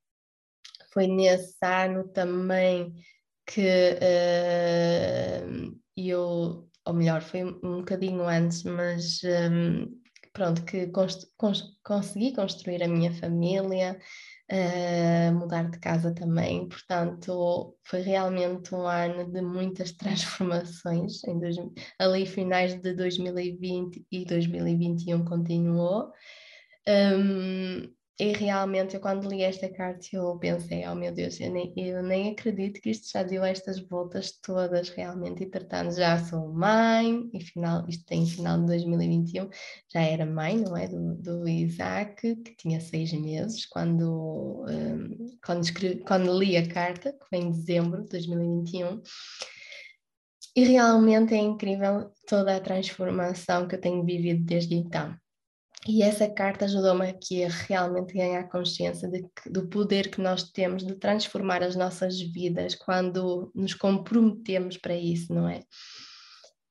foi 0.93 1.07
nesse 1.07 1.57
ano 1.63 2.07
também 2.09 2.93
que 3.45 3.61
uh, 3.99 5.79
eu, 5.97 6.69
ou 6.85 6.93
melhor, 6.93 7.21
foi 7.21 7.43
um 7.43 7.79
bocadinho 7.79 8.23
antes, 8.23 8.63
mas 8.63 9.21
um, 9.23 9.99
pronto, 10.31 10.63
que 10.65 10.87
cons 10.87 11.31
cons 11.37 11.77
consegui 11.83 12.33
construir 12.33 12.81
a 12.83 12.87
minha 12.87 13.13
família, 13.13 13.99
uh, 14.51 15.33
mudar 15.33 15.69
de 15.69 15.79
casa 15.79 16.13
também, 16.13 16.67
portanto 16.67 17.77
foi 17.83 18.01
realmente 18.01 18.73
um 18.73 18.85
ano 18.87 19.31
de 19.31 19.41
muitas 19.41 19.91
transformações, 19.97 21.21
dois, 21.39 21.55
ali 21.99 22.25
finais 22.25 22.79
de 22.81 22.93
2020 22.93 24.05
e 24.11 24.25
2021 24.25 25.25
continuou. 25.25 26.11
Um, 26.87 27.93
e 28.19 28.31
realmente, 28.31 28.93
eu 28.93 29.01
quando 29.01 29.27
li 29.27 29.41
esta 29.41 29.67
carta, 29.67 30.05
eu 30.13 30.37
pensei, 30.37 30.87
oh 30.87 30.93
meu 30.93 31.11
Deus, 31.11 31.39
eu 31.39 31.51
nem, 31.51 31.73
eu 31.75 32.03
nem 32.03 32.31
acredito 32.31 32.79
que 32.79 32.91
isto 32.91 33.09
já 33.11 33.23
deu 33.23 33.43
estas 33.43 33.79
voltas 33.79 34.31
todas 34.39 34.89
realmente. 34.89 35.43
E 35.43 35.49
tratando, 35.49 35.91
já 35.95 36.23
sou 36.23 36.53
mãe, 36.53 37.27
e 37.33 37.39
final, 37.41 37.83
isto 37.89 38.05
tem 38.05 38.23
final 38.27 38.59
de 38.59 38.67
2021, 38.67 39.49
já 39.91 40.01
era 40.01 40.27
mãe, 40.27 40.57
não 40.57 40.77
é? 40.77 40.87
Do, 40.87 41.15
do 41.15 41.49
Isaac, 41.49 42.35
que 42.35 42.55
tinha 42.55 42.79
seis 42.79 43.11
meses, 43.13 43.65
quando, 43.65 44.63
um, 44.69 45.37
quando, 45.43 45.63
escrevi, 45.63 46.01
quando 46.01 46.37
li 46.37 46.55
a 46.55 46.67
carta, 46.67 47.13
que 47.13 47.27
foi 47.27 47.39
em 47.39 47.49
dezembro 47.49 48.03
de 48.03 48.09
2021. 48.09 49.01
E 50.55 50.63
realmente 50.65 51.33
é 51.33 51.37
incrível 51.37 52.11
toda 52.27 52.55
a 52.55 52.61
transformação 52.61 53.67
que 53.67 53.73
eu 53.73 53.81
tenho 53.81 54.05
vivido 54.05 54.43
desde 54.45 54.75
então. 54.75 55.15
E 55.85 56.01
essa 56.01 56.29
carta 56.29 56.63
ajudou-me 56.63 57.09
aqui 57.09 57.43
a 57.43 57.49
realmente 57.49 58.13
ganhar 58.13 58.47
consciência 58.47 59.09
que, 59.09 59.49
do 59.49 59.67
poder 59.67 60.09
que 60.09 60.21
nós 60.21 60.43
temos 60.51 60.85
de 60.85 60.95
transformar 60.95 61.61
as 61.61 61.75
nossas 61.75 62.21
vidas 62.21 62.73
quando 62.73 63.51
nos 63.53 63.73
comprometemos 63.73 64.77
para 64.77 64.95
isso, 64.95 65.33
não 65.33 65.47
é? 65.47 65.61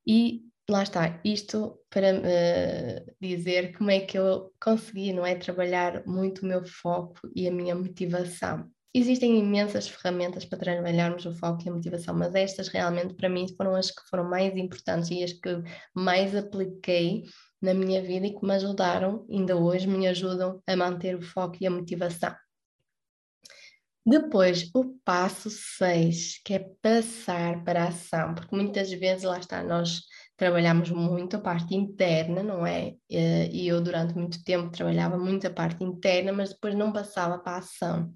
E 0.06 0.40
lá 0.68 0.82
está, 0.82 1.20
isto 1.24 1.78
para 1.90 2.14
uh, 2.14 3.14
dizer 3.20 3.76
como 3.76 3.90
é 3.90 4.00
que 4.00 4.18
eu 4.18 4.50
consegui, 4.60 5.12
não 5.12 5.26
é? 5.26 5.34
Trabalhar 5.34 6.06
muito 6.06 6.42
o 6.42 6.46
meu 6.46 6.64
foco 6.64 7.20
e 7.36 7.46
a 7.46 7.52
minha 7.52 7.74
motivação. 7.74 8.66
Existem 8.94 9.38
imensas 9.38 9.88
ferramentas 9.88 10.44
para 10.44 10.58
trabalharmos 10.58 11.24
o 11.26 11.34
foco 11.34 11.62
e 11.64 11.68
a 11.68 11.72
motivação, 11.72 12.14
mas 12.14 12.34
estas 12.34 12.68
realmente 12.68 13.14
para 13.14 13.28
mim 13.28 13.46
foram 13.56 13.74
as 13.74 13.90
que 13.90 14.02
foram 14.08 14.24
mais 14.24 14.56
importantes 14.56 15.10
e 15.10 15.22
as 15.22 15.32
que 15.32 15.62
mais 15.94 16.34
apliquei 16.34 17.24
na 17.62 17.72
minha 17.72 18.02
vida 18.02 18.26
e 18.26 18.34
que 18.34 18.44
me 18.44 18.54
ajudaram, 18.54 19.26
ainda 19.30 19.56
hoje 19.56 19.86
me 19.86 20.06
ajudam 20.08 20.60
a 20.66 20.76
manter 20.76 21.16
o 21.16 21.22
foco 21.22 21.56
e 21.60 21.66
a 21.66 21.70
motivação. 21.70 22.34
Depois, 24.04 24.68
o 24.74 24.98
passo 25.04 25.48
6, 25.48 26.40
que 26.44 26.54
é 26.54 26.66
passar 26.82 27.62
para 27.62 27.84
a 27.84 27.88
ação, 27.88 28.34
porque 28.34 28.54
muitas 28.54 28.90
vezes 28.90 29.22
lá 29.22 29.38
está, 29.38 29.62
nós 29.62 30.02
trabalhamos 30.36 30.90
muito 30.90 31.36
a 31.36 31.40
parte 31.40 31.72
interna, 31.76 32.42
não 32.42 32.66
é? 32.66 32.96
E 33.08 33.68
eu 33.68 33.80
durante 33.80 34.14
muito 34.14 34.42
tempo 34.42 34.72
trabalhava 34.72 35.16
muito 35.16 35.46
a 35.46 35.50
parte 35.50 35.84
interna, 35.84 36.32
mas 36.32 36.50
depois 36.50 36.74
não 36.74 36.92
passava 36.92 37.38
para 37.38 37.52
a 37.52 37.58
ação. 37.58 38.12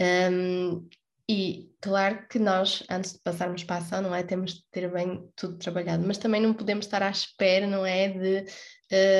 Um, 0.00 0.88
E 1.32 1.70
claro 1.80 2.26
que 2.28 2.40
nós, 2.40 2.82
antes 2.90 3.12
de 3.12 3.20
passarmos 3.20 3.62
para 3.62 3.76
a 3.76 3.78
ação, 3.78 4.02
não 4.02 4.12
é? 4.12 4.20
Temos 4.20 4.54
de 4.54 4.64
ter 4.72 4.90
bem 4.90 5.30
tudo 5.36 5.58
trabalhado, 5.58 6.04
mas 6.04 6.18
também 6.18 6.42
não 6.42 6.52
podemos 6.52 6.86
estar 6.86 7.04
à 7.04 7.08
espera, 7.08 7.68
não 7.68 7.86
é? 7.86 8.08
De, 8.08 8.46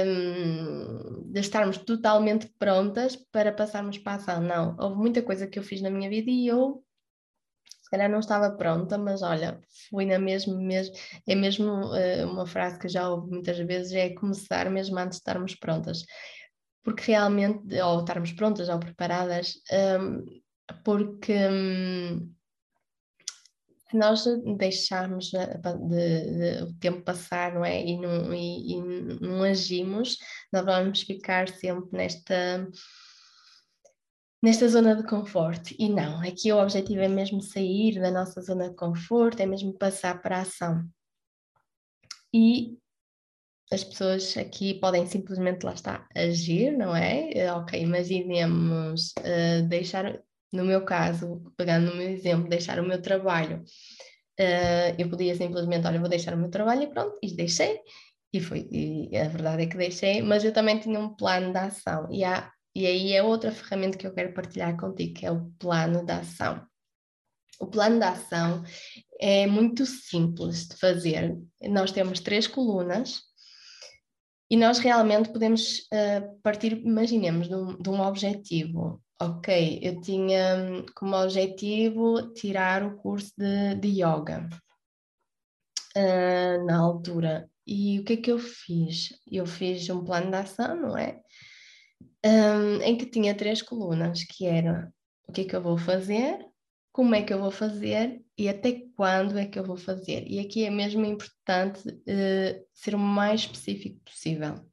um, 0.05 1.31
de 1.31 1.39
estarmos 1.39 1.79
totalmente 1.79 2.53
prontas 2.59 3.15
para 3.15 3.53
passarmos 3.53 3.97
para 3.97 4.15
a 4.15 4.17
ação. 4.17 4.41
Não, 4.41 4.77
houve 4.81 4.97
muita 4.97 5.23
coisa 5.23 5.47
que 5.47 5.57
eu 5.57 5.63
fiz 5.63 5.81
na 5.83 5.89
minha 5.89 6.11
vida 6.11 6.29
e 6.29 6.49
eu 6.49 6.85
se 7.81 7.89
calhar 7.89 8.11
não 8.11 8.19
estava 8.19 8.57
pronta, 8.57 8.99
mas 8.99 9.23
olha, 9.23 9.61
fui 9.89 10.05
na 10.05 10.19
mesma, 10.19 10.57
mesmo, 10.57 10.93
é 11.29 11.37
mesmo 11.37 11.93
uh, 11.93 12.27
uma 12.29 12.45
frase 12.45 12.77
que 12.81 12.89
já 12.89 13.09
ouvi 13.09 13.31
muitas 13.31 13.57
vezes, 13.59 13.93
é 13.93 14.11
começar 14.11 14.69
mesmo 14.69 14.99
antes 14.99 15.19
de 15.19 15.23
estarmos 15.23 15.55
prontas. 15.55 16.05
Porque 16.83 17.13
realmente, 17.13 17.81
ou 17.81 18.01
estarmos 18.01 18.33
prontas 18.33 18.69
ou 18.69 18.81
preparadas, 18.81 19.55
um, 20.01 20.41
porque 20.85 21.33
hum, 21.49 22.33
se 23.91 23.97
nós 23.97 24.25
deixarmos 24.57 25.31
de, 25.31 25.47
de, 25.89 26.63
o 26.63 26.75
tempo 26.79 27.03
passar 27.03 27.55
não 27.55 27.65
é? 27.65 27.85
e, 27.85 27.99
não, 27.99 28.33
e, 28.33 28.73
e 28.73 28.81
não 29.21 29.43
agimos, 29.43 30.17
nós 30.53 30.65
vamos 30.65 31.03
ficar 31.03 31.49
sempre 31.49 31.97
nesta 31.97 32.69
nesta 34.43 34.67
zona 34.69 34.97
de 34.97 35.07
conforto. 35.07 35.75
E 35.79 35.89
não, 35.89 36.21
aqui 36.23 36.51
o 36.53 36.59
objetivo 36.59 37.01
é 37.01 37.09
mesmo 37.09 37.43
sair 37.43 38.01
da 38.01 38.11
nossa 38.11 38.41
zona 38.41 38.71
de 38.71 38.77
conforto, 38.77 39.41
é 39.41 39.47
mesmo 39.47 39.77
passar 39.77 40.21
para 40.23 40.39
a 40.39 40.43
ação. 40.43 40.89
E 42.33 42.79
as 43.73 43.85
pessoas 43.85 44.37
aqui 44.37 44.75
podem 44.75 45.07
simplesmente 45.07 45.65
lá 45.65 45.75
está 45.75 46.09
agir, 46.17 46.77
não 46.77 46.95
é? 46.95 47.53
Ok, 47.53 47.81
imaginemos 47.81 49.13
uh, 49.19 49.69
deixar 49.69 50.21
no 50.53 50.65
meu 50.65 50.85
caso, 50.85 51.53
pegando 51.57 51.91
no 51.91 51.97
meu 51.97 52.09
exemplo, 52.09 52.49
deixar 52.49 52.81
o 52.81 52.87
meu 52.87 53.01
trabalho, 53.01 53.63
uh, 54.41 54.95
eu 54.99 55.09
podia 55.09 55.35
simplesmente, 55.35 55.87
olha, 55.87 56.01
vou 56.01 56.09
deixar 56.09 56.35
o 56.35 56.39
meu 56.39 56.51
trabalho 56.51 56.83
e 56.83 56.89
pronto, 56.89 57.19
e 57.23 57.35
deixei, 57.35 57.81
e 58.33 58.41
foi, 58.41 58.69
e 58.71 59.17
a 59.17 59.29
verdade 59.29 59.63
é 59.63 59.67
que 59.67 59.77
deixei, 59.77 60.23
mas 60.23 60.45
eu 60.45 60.53
também 60.53 60.79
tinha 60.79 60.99
um 60.99 61.15
plano 61.15 61.53
de 61.53 61.59
ação, 61.59 62.09
e, 62.11 62.25
há, 62.25 62.51
e 62.75 62.87
aí 62.87 63.13
é 63.13 63.23
outra 63.23 63.53
ferramenta 63.53 63.99
que 63.99 64.07
eu 64.07 64.15
quero 64.15 64.35
partilhar 64.35 64.77
contigo, 64.77 65.15
que 65.15 65.27
é 65.27 65.31
o 65.31 65.51
plano 65.59 66.05
de 66.05 66.13
ação. 66.13 66.65
O 67.61 67.67
plano 67.67 67.99
de 67.99 68.05
ação 68.05 68.65
é 69.21 69.47
muito 69.47 69.85
simples 69.85 70.67
de 70.67 70.77
fazer. 70.79 71.37
Nós 71.63 71.93
temos 71.93 72.19
três 72.19 72.47
colunas 72.47 73.21
e 74.51 74.57
nós 74.57 74.79
realmente 74.79 75.29
podemos 75.31 75.81
uh, 75.93 76.41
partir, 76.43 76.73
imaginemos, 76.79 77.49
de 77.49 77.55
um, 77.55 77.77
de 77.77 77.91
um 77.91 78.01
objetivo 78.01 79.03
Ok, 79.23 79.81
eu 79.83 80.01
tinha 80.01 80.57
hum, 80.57 80.87
como 80.95 81.15
objetivo 81.15 82.33
tirar 82.33 82.83
o 82.83 82.97
curso 82.97 83.31
de, 83.37 83.75
de 83.75 83.89
yoga 84.03 84.49
uh, 85.95 86.65
na 86.65 86.79
altura. 86.79 87.51
E 87.67 88.01
o 88.01 88.05
que 88.05 88.15
é 88.15 88.17
que 88.17 88.33
eu 88.33 88.39
fiz? 88.39 89.11
Eu 89.31 89.45
fiz 89.45 89.91
um 89.91 90.03
plano 90.03 90.31
de 90.31 90.37
ação, 90.37 90.75
não 90.75 90.97
é? 90.97 91.21
Um, 92.25 92.81
em 92.81 92.97
que 92.97 93.05
tinha 93.05 93.37
três 93.37 93.61
colunas, 93.61 94.25
que 94.25 94.47
era 94.47 94.91
o 95.29 95.33
que 95.33 95.43
é 95.43 95.45
que 95.45 95.55
eu 95.55 95.63
vou 95.63 95.77
fazer, 95.77 96.39
como 96.91 97.15
é 97.15 97.23
que 97.23 97.33
eu 97.33 97.41
vou 97.41 97.51
fazer 97.51 98.25
e 98.39 98.49
até 98.49 98.87
quando 98.97 99.39
é 99.39 99.47
que 99.47 99.59
eu 99.59 99.65
vou 99.65 99.77
fazer. 99.77 100.27
E 100.27 100.41
aqui 100.41 100.65
é 100.65 100.71
mesmo 100.71 101.05
importante 101.05 101.87
uh, 101.91 102.67
ser 102.73 102.95
o 102.95 102.99
mais 102.99 103.41
específico 103.43 104.01
possível 104.03 104.70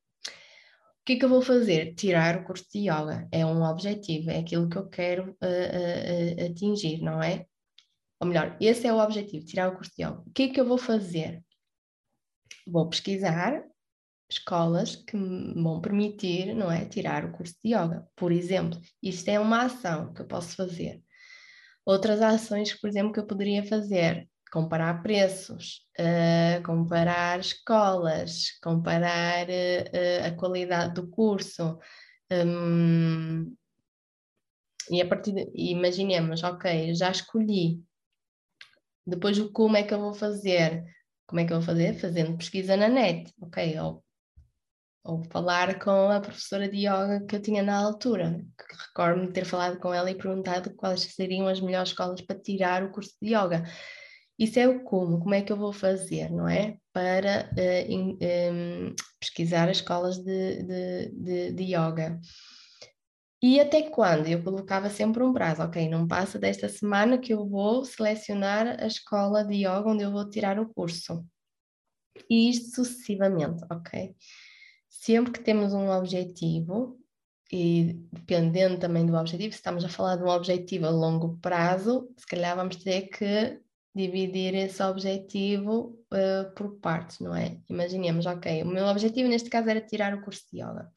que 1.07 1.13
é 1.13 1.15
que 1.19 1.23
eu 1.23 1.29
vou 1.29 1.41
fazer? 1.41 1.95
Tirar 1.95 2.41
o 2.41 2.43
curso 2.43 2.65
de 2.69 2.79
yoga. 2.79 3.29
É 3.31 3.45
um 3.45 3.63
objetivo, 3.63 4.29
é 4.29 4.39
aquilo 4.39 4.69
que 4.69 4.75
eu 4.75 4.89
quero 4.89 5.31
uh, 5.31 6.41
uh, 6.41 6.51
atingir, 6.51 7.01
não 7.01 7.23
é? 7.23 7.45
Ou 8.19 8.27
melhor, 8.27 8.57
esse 8.59 8.85
é 8.85 8.91
o 8.91 8.99
objetivo, 8.99 9.45
tirar 9.45 9.69
o 9.69 9.75
curso 9.77 9.91
de 9.95 10.03
yoga. 10.03 10.19
O 10.27 10.31
que 10.31 10.43
é 10.43 10.49
que 10.49 10.59
eu 10.59 10.65
vou 10.65 10.77
fazer? 10.77 11.41
Vou 12.67 12.89
pesquisar 12.89 13.63
escolas 14.29 14.97
que 14.97 15.15
me 15.15 15.53
vão 15.63 15.79
permitir, 15.79 16.53
não 16.53 16.69
é, 16.69 16.83
tirar 16.83 17.23
o 17.23 17.31
curso 17.31 17.55
de 17.63 17.73
yoga. 17.73 18.05
Por 18.13 18.33
exemplo, 18.33 18.77
isto 19.01 19.29
é 19.29 19.39
uma 19.39 19.63
ação 19.63 20.13
que 20.13 20.21
eu 20.21 20.27
posso 20.27 20.57
fazer. 20.57 21.01
Outras 21.85 22.21
ações, 22.21 22.77
por 22.77 22.89
exemplo, 22.89 23.13
que 23.13 23.19
eu 23.21 23.25
poderia 23.25 23.63
fazer, 23.63 24.27
comparar 24.51 25.01
preços, 25.01 25.85
uh, 25.99 26.63
comparar 26.63 27.39
escolas, 27.39 28.57
comparar 28.61 29.47
uh, 29.47 30.27
a 30.27 30.31
qualidade 30.31 30.93
do 30.93 31.07
curso. 31.07 31.77
Um, 32.31 33.55
e 34.89 35.01
a 35.01 35.07
partir 35.07 35.33
de, 35.33 35.51
imaginemos, 35.53 36.43
ok, 36.43 36.93
já 36.95 37.11
escolhi. 37.11 37.83
Depois 39.05 39.37
o 39.39 39.51
como 39.51 39.77
é 39.77 39.83
que 39.83 39.93
eu 39.93 39.99
vou 39.99 40.13
fazer? 40.13 40.83
Como 41.25 41.39
é 41.39 41.45
que 41.45 41.53
eu 41.53 41.57
vou 41.57 41.65
fazer? 41.65 41.93
Fazendo 41.93 42.37
pesquisa 42.37 42.75
na 42.77 42.87
net, 42.87 43.33
ok? 43.41 43.79
Ou, 43.79 44.03
ou 45.03 45.23
falar 45.25 45.79
com 45.79 46.09
a 46.09 46.19
professora 46.19 46.69
de 46.69 46.77
yoga 46.77 47.25
que 47.27 47.35
eu 47.35 47.41
tinha 47.41 47.63
na 47.63 47.77
altura. 47.77 48.45
Recordo-me 48.87 49.27
de 49.27 49.33
ter 49.33 49.45
falado 49.45 49.79
com 49.79 49.93
ela 49.93 50.09
e 50.11 50.15
perguntado 50.15 50.73
quais 50.75 51.01
seriam 51.01 51.47
as 51.47 51.61
melhores 51.61 51.89
escolas 51.89 52.21
para 52.21 52.39
tirar 52.39 52.83
o 52.83 52.91
curso 52.91 53.15
de 53.21 53.29
yoga. 53.33 53.63
Isso 54.37 54.59
é 54.59 54.67
o 54.67 54.83
como, 54.83 55.19
como 55.19 55.33
é 55.33 55.41
que 55.41 55.51
eu 55.51 55.57
vou 55.57 55.73
fazer, 55.73 56.31
não 56.31 56.47
é? 56.47 56.77
Para 56.93 57.49
uh, 57.53 57.91
in, 57.91 58.11
um, 58.11 58.17
ehm, 58.21 58.95
pesquisar 59.19 59.67
as 59.69 59.77
escolas 59.77 60.17
de, 60.19 60.63
de, 60.63 61.09
de, 61.11 61.51
de, 61.53 61.63
yoga. 61.63 62.19
E 63.41 63.59
até 63.59 63.89
quando? 63.89 64.27
Eu 64.27 64.43
colocava 64.43 64.89
sempre 64.89 65.23
um 65.23 65.33
prazo, 65.33 65.63
ok, 65.63 65.89
não 65.89 66.07
passa 66.07 66.37
desta 66.37 66.69
semana 66.69 67.17
que 67.17 67.33
eu 67.33 67.47
vou 67.47 67.83
selecionar 67.83 68.77
a 68.79 68.87
escola 68.87 69.43
de 69.43 69.55
yoga 69.55 69.89
onde 69.89 70.03
eu 70.03 70.11
vou 70.11 70.29
tirar 70.29 70.59
o 70.59 70.69
curso. 70.71 71.25
E 72.29 72.49
isto 72.49 72.75
sucessivamente, 72.75 73.63
ok? 73.71 74.15
Sempre 74.89 75.31
que 75.33 75.39
temos 75.39 75.73
um 75.73 75.89
objetivo, 75.89 76.99
e 77.51 77.93
dependendo 78.11 78.79
também 78.79 79.05
do 79.05 79.15
objetivo, 79.15 79.53
se 79.53 79.59
estamos 79.59 79.83
a 79.85 79.89
falar 79.89 80.17
de 80.17 80.23
um 80.23 80.29
objetivo 80.29 80.85
a 80.85 80.89
longo 80.89 81.37
prazo, 81.37 82.11
se 82.17 82.25
calhar 82.25 82.55
vamos 82.55 82.75
ter 82.77 83.03
que 83.07 83.61
dividir 83.97 84.55
esse 84.55 84.81
objetivo 84.83 85.99
uh, 86.13 86.53
por 86.55 86.79
partes, 86.79 87.19
não 87.19 87.35
é? 87.35 87.59
Imaginemos, 87.69 88.25
ok, 88.25 88.63
o 88.63 88.67
meu 88.67 88.85
objetivo 88.85 89.27
neste 89.27 89.49
caso 89.49 89.69
era 89.69 89.81
tirar 89.81 90.13
o 90.13 90.21
curso 90.21 90.43
de 90.51 90.61
yoga, 90.61 90.89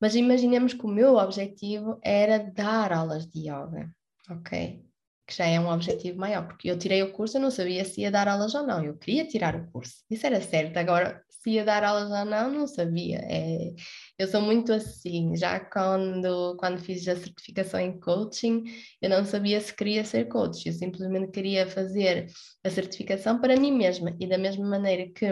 mas 0.00 0.14
imaginemos 0.14 0.74
que 0.74 0.84
o 0.84 0.88
meu 0.88 1.16
objetivo 1.16 1.98
era 2.02 2.38
dar 2.38 2.92
aulas 2.92 3.26
de 3.26 3.48
yoga, 3.48 3.90
ok? 4.30 4.87
Que 5.28 5.36
já 5.36 5.46
é 5.46 5.60
um 5.60 5.68
objetivo 5.70 6.18
maior, 6.18 6.46
porque 6.46 6.70
eu 6.70 6.78
tirei 6.78 7.02
o 7.02 7.12
curso, 7.12 7.36
eu 7.36 7.42
não 7.42 7.50
sabia 7.50 7.84
se 7.84 8.00
ia 8.00 8.10
dar 8.10 8.26
aulas 8.26 8.54
ou 8.54 8.66
não, 8.66 8.82
eu 8.82 8.96
queria 8.96 9.26
tirar 9.26 9.54
o 9.54 9.70
curso, 9.70 9.96
isso 10.10 10.26
era 10.26 10.40
certo, 10.40 10.78
agora 10.78 11.22
se 11.28 11.50
ia 11.50 11.66
dar 11.66 11.84
aulas 11.84 12.10
ou 12.10 12.24
não, 12.24 12.50
não 12.50 12.66
sabia. 12.66 13.18
É, 13.28 13.74
eu 14.18 14.26
sou 14.26 14.40
muito 14.40 14.72
assim, 14.72 15.36
já 15.36 15.60
quando, 15.60 16.56
quando 16.56 16.78
fiz 16.80 17.06
a 17.06 17.14
certificação 17.14 17.78
em 17.78 18.00
coaching, 18.00 18.64
eu 19.02 19.10
não 19.10 19.22
sabia 19.22 19.60
se 19.60 19.76
queria 19.76 20.02
ser 20.02 20.28
coach, 20.28 20.66
eu 20.66 20.72
simplesmente 20.72 21.30
queria 21.30 21.66
fazer 21.66 22.26
a 22.64 22.70
certificação 22.70 23.38
para 23.38 23.54
mim 23.54 23.72
mesma, 23.72 24.16
e 24.18 24.26
da 24.26 24.38
mesma 24.38 24.66
maneira 24.66 25.12
que 25.12 25.26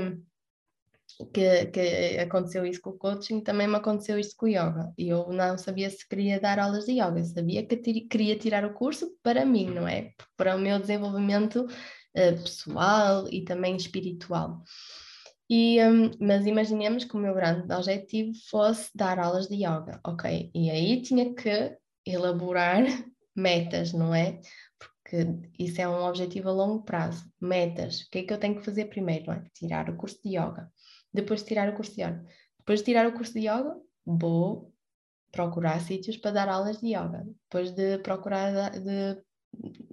que, 1.32 1.66
que, 1.66 2.18
aconteceu 2.18 2.66
isso 2.66 2.80
com 2.80 2.90
o 2.90 2.98
coaching, 2.98 3.40
também 3.40 3.66
me 3.66 3.76
aconteceu 3.76 4.18
isso 4.18 4.34
com 4.36 4.46
o 4.46 4.48
yoga. 4.48 4.92
E 4.98 5.08
eu 5.08 5.28
não 5.32 5.56
sabia 5.56 5.88
se 5.88 6.06
queria 6.08 6.40
dar 6.40 6.58
aulas 6.58 6.84
de 6.84 6.92
yoga, 6.92 7.24
sabia 7.24 7.66
que 7.66 7.76
queria 7.76 8.38
tirar 8.38 8.64
o 8.64 8.74
curso 8.74 9.16
para 9.22 9.44
mim, 9.44 9.70
não 9.70 9.88
é? 9.88 10.12
Para 10.36 10.56
o 10.56 10.58
meu 10.58 10.78
desenvolvimento 10.78 11.64
uh, 11.64 12.42
pessoal 12.42 13.26
e 13.30 13.44
também 13.44 13.76
espiritual. 13.76 14.62
E, 15.48 15.80
um, 15.84 16.10
mas 16.20 16.44
imaginemos 16.44 17.04
que 17.04 17.16
o 17.16 17.20
meu 17.20 17.32
grande 17.32 17.72
objetivo 17.72 18.32
fosse 18.50 18.90
dar 18.94 19.18
aulas 19.18 19.46
de 19.46 19.54
yoga, 19.54 20.00
ok? 20.04 20.50
E 20.52 20.70
aí 20.70 21.00
tinha 21.02 21.32
que 21.34 21.76
elaborar 22.04 22.82
metas, 23.34 23.92
não 23.92 24.14
é? 24.14 24.40
Porque 24.78 25.24
isso 25.56 25.80
é 25.80 25.88
um 25.88 26.02
objetivo 26.04 26.48
a 26.48 26.52
longo 26.52 26.82
prazo. 26.82 27.24
Metas. 27.40 28.00
O 28.02 28.10
que 28.10 28.18
é 28.18 28.22
que 28.24 28.32
eu 28.32 28.38
tenho 28.38 28.56
que 28.56 28.64
fazer 28.64 28.86
primeiro? 28.86 29.30
É? 29.30 29.44
Tirar 29.54 29.88
o 29.88 29.96
curso 29.96 30.18
de 30.24 30.30
yoga. 30.36 30.68
Depois 31.16 31.40
de 31.40 31.46
tirar 31.46 31.68
o 31.68 31.74
curso 31.74 31.94
de 31.94 32.02
yoga. 32.02 32.24
Depois 32.58 32.80
de 32.80 32.84
tirar 32.84 33.06
o 33.06 33.12
curso 33.12 33.32
de 33.32 33.40
yoga, 33.40 33.76
vou 34.04 34.72
procurar 35.32 35.80
sítios 35.80 36.16
para 36.16 36.30
dar 36.30 36.48
aulas 36.48 36.80
de 36.80 36.88
yoga. 36.88 37.26
Depois 37.44 37.72
de 37.72 37.98
procurar 37.98 38.70
de, 38.70 39.14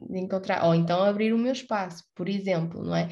de 0.10 0.20
encontrar, 0.20 0.66
ou 0.66 0.76
então 0.76 1.04
abrir 1.04 1.34
o 1.34 1.38
meu 1.38 1.52
espaço, 1.52 2.04
por 2.16 2.30
exemplo, 2.30 2.84
não 2.84 2.96
é? 2.96 3.10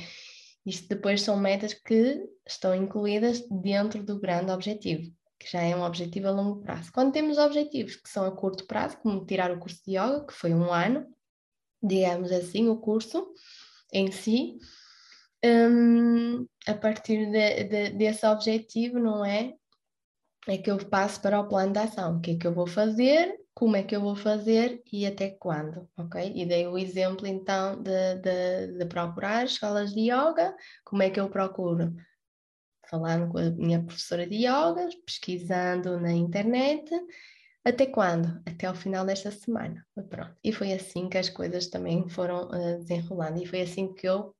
Isto 0.65 0.89
depois 0.89 1.21
são 1.21 1.37
metas 1.37 1.73
que 1.73 2.23
estão 2.47 2.75
incluídas 2.75 3.43
dentro 3.49 4.03
do 4.03 4.19
grande 4.19 4.51
objetivo, 4.51 5.11
que 5.39 5.51
já 5.51 5.61
é 5.61 5.75
um 5.75 5.83
objetivo 5.83 6.27
a 6.27 6.31
longo 6.31 6.61
prazo. 6.61 6.91
Quando 6.93 7.11
temos 7.11 7.37
objetivos 7.37 7.95
que 7.95 8.09
são 8.09 8.25
a 8.25 8.31
curto 8.31 8.67
prazo, 8.67 8.97
como 8.97 9.25
tirar 9.25 9.51
o 9.51 9.59
curso 9.59 9.81
de 9.85 9.97
yoga, 9.97 10.25
que 10.25 10.33
foi 10.33 10.53
um 10.53 10.71
ano, 10.71 11.07
digamos 11.81 12.31
assim, 12.31 12.69
o 12.69 12.77
curso 12.77 13.33
em 13.91 14.11
si, 14.11 14.57
um, 15.45 16.45
a 16.67 16.73
partir 16.73 17.25
de, 17.31 17.63
de, 17.65 17.89
desse 17.91 18.25
objetivo, 18.25 18.99
não 18.99 19.25
é? 19.25 19.53
É 20.47 20.57
que 20.57 20.71
eu 20.71 20.77
passo 20.89 21.21
para 21.21 21.39
o 21.39 21.47
plano 21.47 21.73
de 21.73 21.79
ação. 21.79 22.17
O 22.17 22.21
que 22.21 22.31
é 22.31 22.37
que 22.37 22.47
eu 22.47 22.53
vou 22.53 22.67
fazer? 22.67 23.41
como 23.53 23.75
é 23.75 23.83
que 23.83 23.95
eu 23.95 24.01
vou 24.01 24.15
fazer 24.15 24.81
e 24.91 25.05
até 25.05 25.29
quando, 25.29 25.87
ok? 25.97 26.31
E 26.35 26.45
dei 26.45 26.67
o 26.67 26.77
exemplo 26.77 27.27
então 27.27 27.81
de, 27.81 28.15
de, 28.15 28.77
de 28.77 28.85
procurar 28.85 29.45
escolas 29.45 29.93
de 29.93 30.11
yoga, 30.11 30.55
como 30.83 31.03
é 31.03 31.09
que 31.09 31.19
eu 31.19 31.29
procuro? 31.29 31.93
Falando 32.89 33.31
com 33.31 33.37
a 33.37 33.49
minha 33.51 33.83
professora 33.83 34.27
de 34.27 34.37
yoga, 34.37 34.89
pesquisando 35.05 35.99
na 35.99 36.11
internet, 36.11 36.89
até 37.63 37.85
quando? 37.85 38.41
Até 38.45 38.67
ao 38.67 38.75
final 38.75 39.05
desta 39.05 39.31
semana. 39.31 39.85
Pronto. 40.09 40.35
E 40.43 40.51
foi 40.51 40.73
assim 40.73 41.07
que 41.09 41.17
as 41.17 41.29
coisas 41.29 41.67
também 41.67 42.07
foram 42.09 42.49
uh, 42.49 42.79
desenrolando 42.79 43.41
e 43.41 43.45
foi 43.45 43.61
assim 43.61 43.93
que 43.93 44.07
eu 44.07 44.35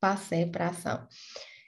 passei 0.00 0.46
para 0.46 0.66
a 0.66 0.70
ação. 0.70 1.06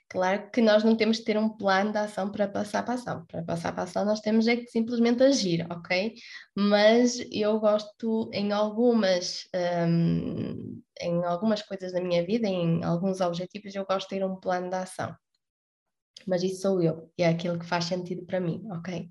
Claro 0.09 0.49
que 0.51 0.61
nós 0.61 0.85
não 0.85 0.95
temos 0.95 1.19
que 1.19 1.25
ter 1.25 1.37
um 1.37 1.49
plano 1.49 1.91
de 1.91 1.97
ação 1.97 2.31
para 2.31 2.47
passar 2.47 2.83
para 2.83 2.93
ação. 2.93 3.25
Para 3.25 3.43
passar 3.43 3.73
para 3.73 3.83
ação, 3.83 4.05
nós 4.05 4.21
temos 4.21 4.47
é 4.47 4.55
que 4.55 4.67
simplesmente 4.67 5.21
agir, 5.21 5.67
ok? 5.69 6.13
Mas 6.55 7.19
eu 7.29 7.59
gosto 7.59 8.29
em 8.33 8.53
algumas, 8.53 9.43
um, 9.87 10.81
em 11.01 11.25
algumas 11.25 11.61
coisas 11.61 11.91
da 11.91 12.01
minha 12.01 12.25
vida, 12.25 12.47
em 12.47 12.83
alguns 12.85 13.19
objetivos, 13.19 13.75
eu 13.75 13.85
gosto 13.85 14.09
de 14.09 14.15
ter 14.15 14.25
um 14.25 14.37
plano 14.37 14.69
de 14.69 14.77
ação. 14.77 15.13
Mas 16.25 16.41
isso 16.41 16.61
sou 16.61 16.81
eu, 16.81 17.11
e 17.17 17.23
é 17.23 17.27
aquilo 17.27 17.59
que 17.59 17.65
faz 17.65 17.85
sentido 17.85 18.25
para 18.25 18.39
mim, 18.39 18.65
ok? 18.71 19.09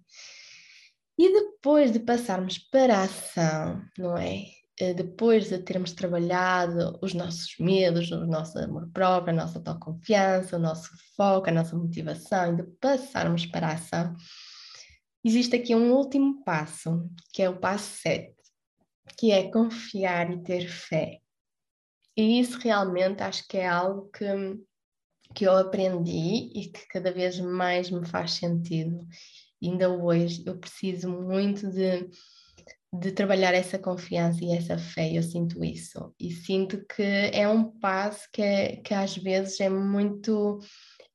E 1.18 1.32
depois 1.32 1.92
de 1.92 2.00
passarmos 2.00 2.58
para 2.58 2.98
a 2.98 3.02
ação, 3.04 3.82
não 3.98 4.16
é? 4.16 4.44
Eh, 4.78 4.92
depois 4.92 5.48
de 5.48 5.58
termos 5.58 5.92
trabalhado 5.92 6.98
os 7.00 7.14
nossos 7.14 7.56
medos, 7.58 8.10
o 8.10 8.26
nosso 8.26 8.58
amor 8.58 8.90
próprio, 8.92 9.32
a 9.32 9.36
nossa 9.36 9.58
autoconfiança, 9.58 10.56
o 10.56 10.60
nosso 10.60 10.90
foco, 11.16 11.48
a 11.48 11.52
nossa 11.52 11.74
motivação, 11.74 12.52
e 12.52 12.56
de 12.56 12.62
passarmos 12.78 13.46
para 13.46 13.68
a 13.68 13.72
ação, 13.72 14.14
existe 15.24 15.56
aqui 15.56 15.74
um 15.74 15.92
último 15.94 16.44
passo, 16.44 17.10
que 17.32 17.42
é 17.42 17.48
o 17.48 17.58
passo 17.58 17.96
7, 18.02 18.34
que 19.16 19.32
é 19.32 19.50
confiar 19.50 20.30
e 20.30 20.42
ter 20.42 20.68
fé. 20.68 21.20
E 22.14 22.38
isso 22.40 22.58
realmente 22.58 23.22
acho 23.22 23.46
que 23.48 23.56
é 23.56 23.66
algo 23.66 24.10
que, 24.10 24.26
que 25.34 25.46
eu 25.46 25.56
aprendi 25.56 26.50
e 26.54 26.70
que 26.70 26.86
cada 26.88 27.12
vez 27.12 27.40
mais 27.40 27.90
me 27.90 28.06
faz 28.06 28.32
sentido. 28.32 29.06
Ainda 29.68 29.90
hoje 29.90 30.42
eu 30.46 30.56
preciso 30.58 31.08
muito 31.08 31.70
de 31.70 32.08
de 32.92 33.12
trabalhar 33.12 33.52
essa 33.52 33.78
confiança 33.78 34.44
e 34.44 34.56
essa 34.56 34.78
fé, 34.78 35.12
eu 35.12 35.22
sinto 35.22 35.62
isso. 35.62 36.14
E 36.18 36.30
sinto 36.32 36.84
que 36.86 37.02
é 37.02 37.46
um 37.48 37.64
passo 37.64 38.26
que, 38.32 38.76
que 38.78 38.94
às 38.94 39.16
vezes 39.16 39.60
é 39.60 39.68
muito 39.68 40.60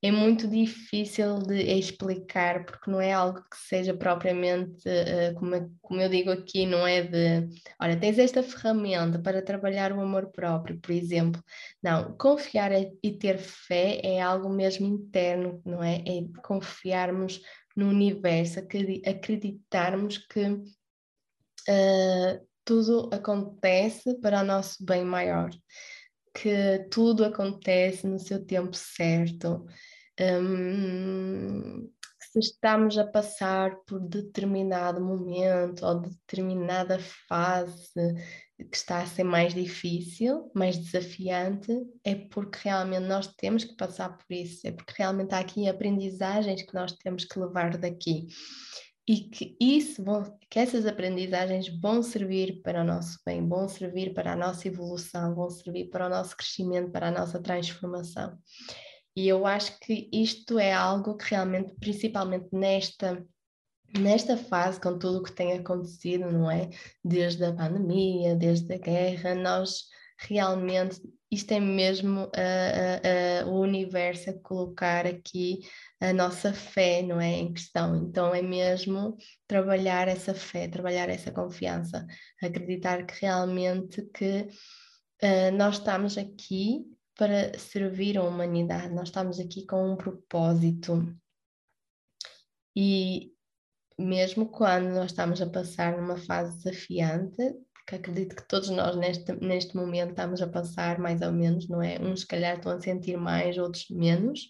é 0.04 0.12
muito 0.12 0.48
difícil 0.48 1.38
de 1.44 1.62
explicar, 1.78 2.66
porque 2.66 2.90
não 2.90 3.00
é 3.00 3.14
algo 3.14 3.40
que 3.42 3.56
seja 3.56 3.94
propriamente, 3.94 4.84
uh, 4.90 5.36
como, 5.36 5.78
como 5.80 6.02
eu 6.02 6.10
digo 6.10 6.32
aqui, 6.32 6.66
não 6.66 6.88
é 6.88 7.04
de, 7.04 7.48
olha, 7.80 8.00
tens 8.00 8.18
esta 8.18 8.42
ferramenta 8.42 9.20
para 9.20 9.44
trabalhar 9.44 9.92
o 9.94 10.02
amor 10.02 10.32
próprio, 10.32 10.80
por 10.80 10.92
exemplo. 10.92 11.44
Não, 11.84 12.18
confiar 12.18 12.72
e 12.72 13.12
ter 13.12 13.38
fé 13.38 14.02
é 14.04 14.20
algo 14.20 14.50
mesmo 14.50 14.88
interno, 14.88 15.62
não 15.64 15.84
é? 15.84 15.98
É 15.98 16.24
confiarmos 16.44 17.40
no 17.76 17.90
universo, 17.90 18.60
acreditarmos 18.60 20.18
que 20.18 20.48
uh, 20.48 22.48
tudo 22.66 23.10
acontece 23.14 24.16
para 24.20 24.42
o 24.42 24.46
nosso 24.46 24.84
bem 24.86 25.04
maior, 25.04 25.50
que 26.34 26.88
tudo 26.90 27.26
acontece 27.26 28.08
no 28.08 28.20
seu 28.20 28.46
tempo 28.46 28.76
certo. 28.76 29.66
Um, 30.20 31.90
se 32.32 32.40
estamos 32.40 32.98
a 32.98 33.06
passar 33.06 33.76
por 33.86 34.00
determinado 34.00 35.02
momento 35.02 35.86
ou 35.86 36.00
determinada 36.00 36.98
fase 37.28 38.16
que 38.66 38.78
está 38.78 39.02
a 39.02 39.06
ser 39.06 39.24
mais 39.24 39.54
difícil, 39.54 40.52
mais 40.54 40.78
desafiante, 40.78 41.72
é 42.04 42.16
porque 42.16 42.60
realmente 42.64 43.08
nós 43.08 43.28
temos 43.28 43.64
que 43.64 43.76
passar 43.76 44.18
por 44.18 44.34
isso, 44.34 44.68
é 44.68 44.72
porque 44.72 44.94
realmente 44.98 45.34
há 45.34 45.40
aqui 45.40 45.68
aprendizagens 45.68 46.62
que 46.62 46.74
nós 46.74 46.92
temos 46.94 47.26
que 47.26 47.40
levar 47.40 47.78
daqui 47.78 48.28
e 49.08 49.22
que 49.22 49.58
isso 49.60 50.04
vão, 50.04 50.38
que 50.50 50.60
essas 50.60 50.86
aprendizagens 50.86 51.68
vão 51.80 52.04
servir 52.04 52.62
para 52.62 52.82
o 52.82 52.86
nosso 52.86 53.20
bem, 53.26 53.48
vão 53.48 53.68
servir 53.68 54.14
para 54.14 54.34
a 54.34 54.36
nossa 54.36 54.68
evolução, 54.68 55.36
vão 55.36 55.50
servir 55.50 55.90
para 55.90 56.06
o 56.06 56.10
nosso 56.10 56.38
crescimento, 56.38 56.92
para 56.92 57.08
a 57.08 57.12
nossa 57.12 57.42
transformação. 57.42 58.38
E 59.16 59.28
eu 59.28 59.46
acho 59.46 59.78
que 59.80 60.10
isto 60.14 60.58
é 60.58 60.72
algo 60.72 61.18
que 61.18 61.30
realmente, 61.32 61.74
principalmente 61.80 62.48
nesta 62.54 63.22
nesta 64.00 64.38
fase, 64.38 64.80
com 64.80 64.98
tudo 64.98 65.20
o 65.20 65.24
que 65.24 65.32
tem 65.32 65.54
acontecido, 65.54 66.32
não 66.32 66.50
é? 66.50 66.70
Desde 67.04 67.44
a 67.46 67.54
pandemia, 67.54 68.36
desde 68.36 68.74
a 68.74 68.78
guerra, 68.78 69.36
nós 69.36 69.86
realmente 70.18 71.02
isto 71.32 71.54
é 71.54 71.62
mesmo 71.62 72.24
uh, 72.24 72.26
uh, 72.26 73.48
uh, 73.48 73.52
o 73.52 73.62
universo 73.62 74.30
a 74.30 74.34
colocar 74.34 75.08
aqui 75.08 75.62
a 76.02 76.12
nossa 76.12 76.54
fé, 76.54 77.02
não 77.02 77.22
é? 77.22 77.32
Em 77.38 77.54
questão. 77.54 77.96
Então 77.96 78.36
é 78.36 78.42
mesmo 78.42 79.16
trabalhar 79.48 80.10
essa 80.10 80.34
fé, 80.34 80.68
trabalhar 80.68 81.10
essa 81.10 81.32
confiança, 81.32 82.06
acreditar 82.42 83.06
que 83.06 83.22
realmente 83.22 84.02
que 84.14 84.50
nós 85.56 85.76
estamos 85.78 86.18
aqui 86.18 86.84
para 87.16 87.56
servir 87.58 88.18
a 88.18 88.24
humanidade, 88.24 88.92
nós 88.92 89.10
estamos 89.10 89.40
aqui 89.40 89.68
com 89.68 89.92
um 89.92 89.96
propósito. 89.96 91.16
E 92.76 93.31
mesmo 94.02 94.48
quando 94.48 94.90
nós 94.90 95.12
estamos 95.12 95.42
a 95.42 95.50
passar 95.50 95.98
numa 95.98 96.18
fase 96.18 96.58
desafiante, 96.58 97.56
que 97.88 97.96
acredito 97.96 98.36
que 98.36 98.48
todos 98.48 98.70
nós 98.70 98.96
neste, 98.96 99.34
neste 99.34 99.76
momento 99.76 100.12
estamos 100.12 100.42
a 100.42 100.48
passar 100.48 101.00
mais 101.00 101.22
ou 101.22 101.32
menos, 101.32 101.68
não 101.68 101.82
é? 101.82 102.00
Uns 102.00 102.22
se 102.22 102.28
calhar 102.28 102.56
estão 102.56 102.72
a 102.72 102.80
sentir 102.80 103.18
mais, 103.18 103.58
outros 103.58 103.90
menos, 103.90 104.50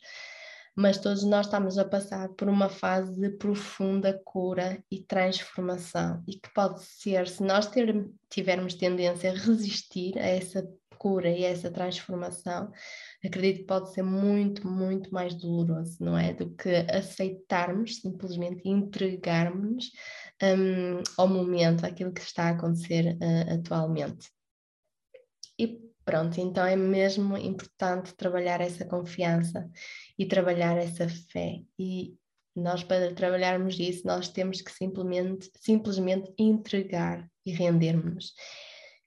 mas 0.75 0.97
todos 0.97 1.23
nós 1.23 1.47
estamos 1.47 1.77
a 1.77 1.85
passar 1.85 2.29
por 2.29 2.47
uma 2.47 2.69
fase 2.69 3.19
de 3.19 3.29
profunda 3.37 4.19
cura 4.23 4.81
e 4.89 4.99
transformação 5.01 6.23
e 6.27 6.35
que 6.35 6.53
pode 6.53 6.81
ser, 6.83 7.27
se 7.27 7.43
nós 7.43 7.67
ter, 7.67 8.05
tivermos 8.29 8.73
tendência 8.73 9.31
a 9.31 9.35
resistir 9.35 10.17
a 10.17 10.27
essa 10.27 10.67
cura 10.97 11.29
e 11.29 11.43
a 11.43 11.49
essa 11.49 11.71
transformação, 11.71 12.71
acredito 13.23 13.60
que 13.60 13.65
pode 13.65 13.93
ser 13.93 14.01
muito, 14.01 14.67
muito 14.67 15.13
mais 15.13 15.34
doloroso, 15.36 15.97
não 15.99 16.17
é? 16.17 16.34
Do 16.34 16.49
que 16.55 16.69
aceitarmos 16.91 17.97
simplesmente 17.97 18.67
entregarmos 18.67 19.91
um, 20.41 21.03
ao 21.17 21.27
momento, 21.27 21.86
aquilo 21.86 22.12
que 22.12 22.21
está 22.21 22.45
a 22.45 22.49
acontecer 22.51 23.15
uh, 23.15 23.53
atualmente. 23.60 24.29
E 25.57 25.79
pronto, 26.03 26.39
então 26.39 26.65
é 26.65 26.75
mesmo 26.75 27.38
importante 27.38 28.15
trabalhar 28.15 28.60
essa 28.60 28.86
confiança 28.86 29.69
e 30.17 30.25
trabalhar 30.25 30.77
essa 30.77 31.07
fé. 31.07 31.62
E 31.77 32.15
nós, 32.55 32.84
para 32.84 33.13
trabalharmos 33.13 33.79
isso, 33.79 34.05
nós 34.05 34.27
temos 34.27 34.62
que 34.62 34.71
simplesmente, 34.71 35.49
simplesmente 35.57 36.34
entregar 36.38 37.29
e 37.45 37.51
rendermos. 37.51 38.34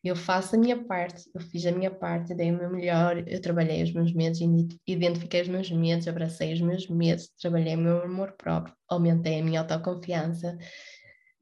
Eu 0.04 0.14
faço 0.14 0.54
a 0.54 0.58
minha 0.58 0.84
parte, 0.84 1.30
eu 1.34 1.40
fiz 1.40 1.64
a 1.64 1.72
minha 1.72 1.90
parte, 1.90 2.34
dei 2.34 2.52
o 2.52 2.58
meu 2.58 2.70
melhor, 2.70 3.26
eu 3.26 3.40
trabalhei 3.40 3.82
os 3.82 3.90
meus 3.90 4.12
medos, 4.12 4.38
identifiquei 4.86 5.40
os 5.40 5.48
meus 5.48 5.70
medos, 5.70 6.06
abracei 6.06 6.52
os 6.52 6.60
meus 6.60 6.86
medos, 6.88 7.30
trabalhei 7.40 7.74
o 7.74 7.78
meu 7.78 8.02
amor 8.02 8.32
próprio, 8.32 8.76
aumentei 8.86 9.40
a 9.40 9.42
minha 9.42 9.60
autoconfiança, 9.60 10.58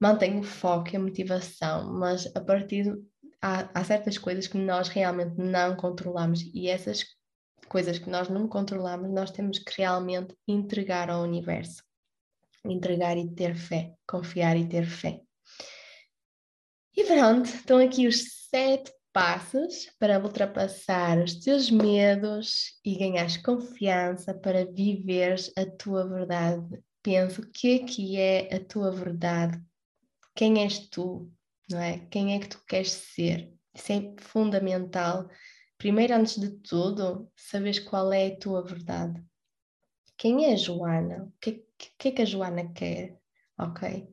mantenho 0.00 0.38
o 0.38 0.44
foco 0.44 0.90
e 0.92 0.96
a 0.96 1.00
motivação, 1.00 1.92
mas 1.92 2.30
a 2.36 2.40
partir 2.40 2.84
de, 2.84 3.02
há, 3.42 3.68
há 3.74 3.84
certas 3.84 4.16
coisas 4.16 4.46
que 4.46 4.58
nós 4.58 4.88
realmente 4.88 5.36
não 5.36 5.74
controlamos 5.74 6.42
e 6.54 6.68
essas 6.68 7.04
coisas 7.68 7.98
que 7.98 8.08
nós 8.08 8.28
não 8.28 8.46
controlamos, 8.46 9.10
nós 9.10 9.32
temos 9.32 9.58
que 9.58 9.72
realmente 9.76 10.36
entregar 10.46 11.10
ao 11.10 11.24
universo. 11.24 11.82
Entregar 12.64 13.16
e 13.16 13.28
ter 13.34 13.56
fé, 13.56 13.92
confiar 14.06 14.56
e 14.56 14.68
ter 14.68 14.86
fé. 14.86 15.20
E 16.94 17.04
pronto, 17.04 17.46
estão 17.46 17.78
aqui 17.78 18.06
os 18.06 18.48
sete 18.50 18.92
passos 19.12 19.90
para 19.98 20.18
ultrapassar 20.22 21.18
os 21.18 21.34
teus 21.36 21.70
medos 21.70 22.78
e 22.84 22.96
ganhares 22.96 23.36
confiança 23.36 24.34
para 24.34 24.64
viveres 24.64 25.50
a 25.56 25.64
tua 25.64 26.06
verdade. 26.06 26.82
Pensa 27.02 27.40
o 27.40 27.50
que 27.50 27.76
é 27.76 27.78
que 27.80 28.16
é 28.16 28.54
a 28.54 28.64
tua 28.64 28.90
verdade, 28.90 29.60
quem 30.34 30.62
és 30.62 30.78
tu, 30.88 31.30
não 31.70 31.78
é? 31.80 31.98
Quem 32.10 32.34
é 32.34 32.38
que 32.38 32.48
tu 32.48 32.62
queres 32.66 32.90
ser? 32.90 33.52
Isso 33.74 33.92
é 33.92 34.14
fundamental. 34.18 35.28
Primeiro, 35.76 36.14
antes 36.14 36.38
de 36.38 36.50
tudo, 36.50 37.30
sabes 37.36 37.78
qual 37.78 38.12
é 38.12 38.28
a 38.28 38.36
tua 38.36 38.62
verdade. 38.62 39.22
Quem 40.16 40.46
é 40.46 40.52
a 40.52 40.56
Joana? 40.56 41.24
O 41.24 41.32
que, 41.40 41.64
que 41.98 42.08
é 42.08 42.12
que 42.12 42.22
a 42.22 42.24
Joana 42.24 42.72
quer? 42.72 43.18
Ok? 43.58 44.08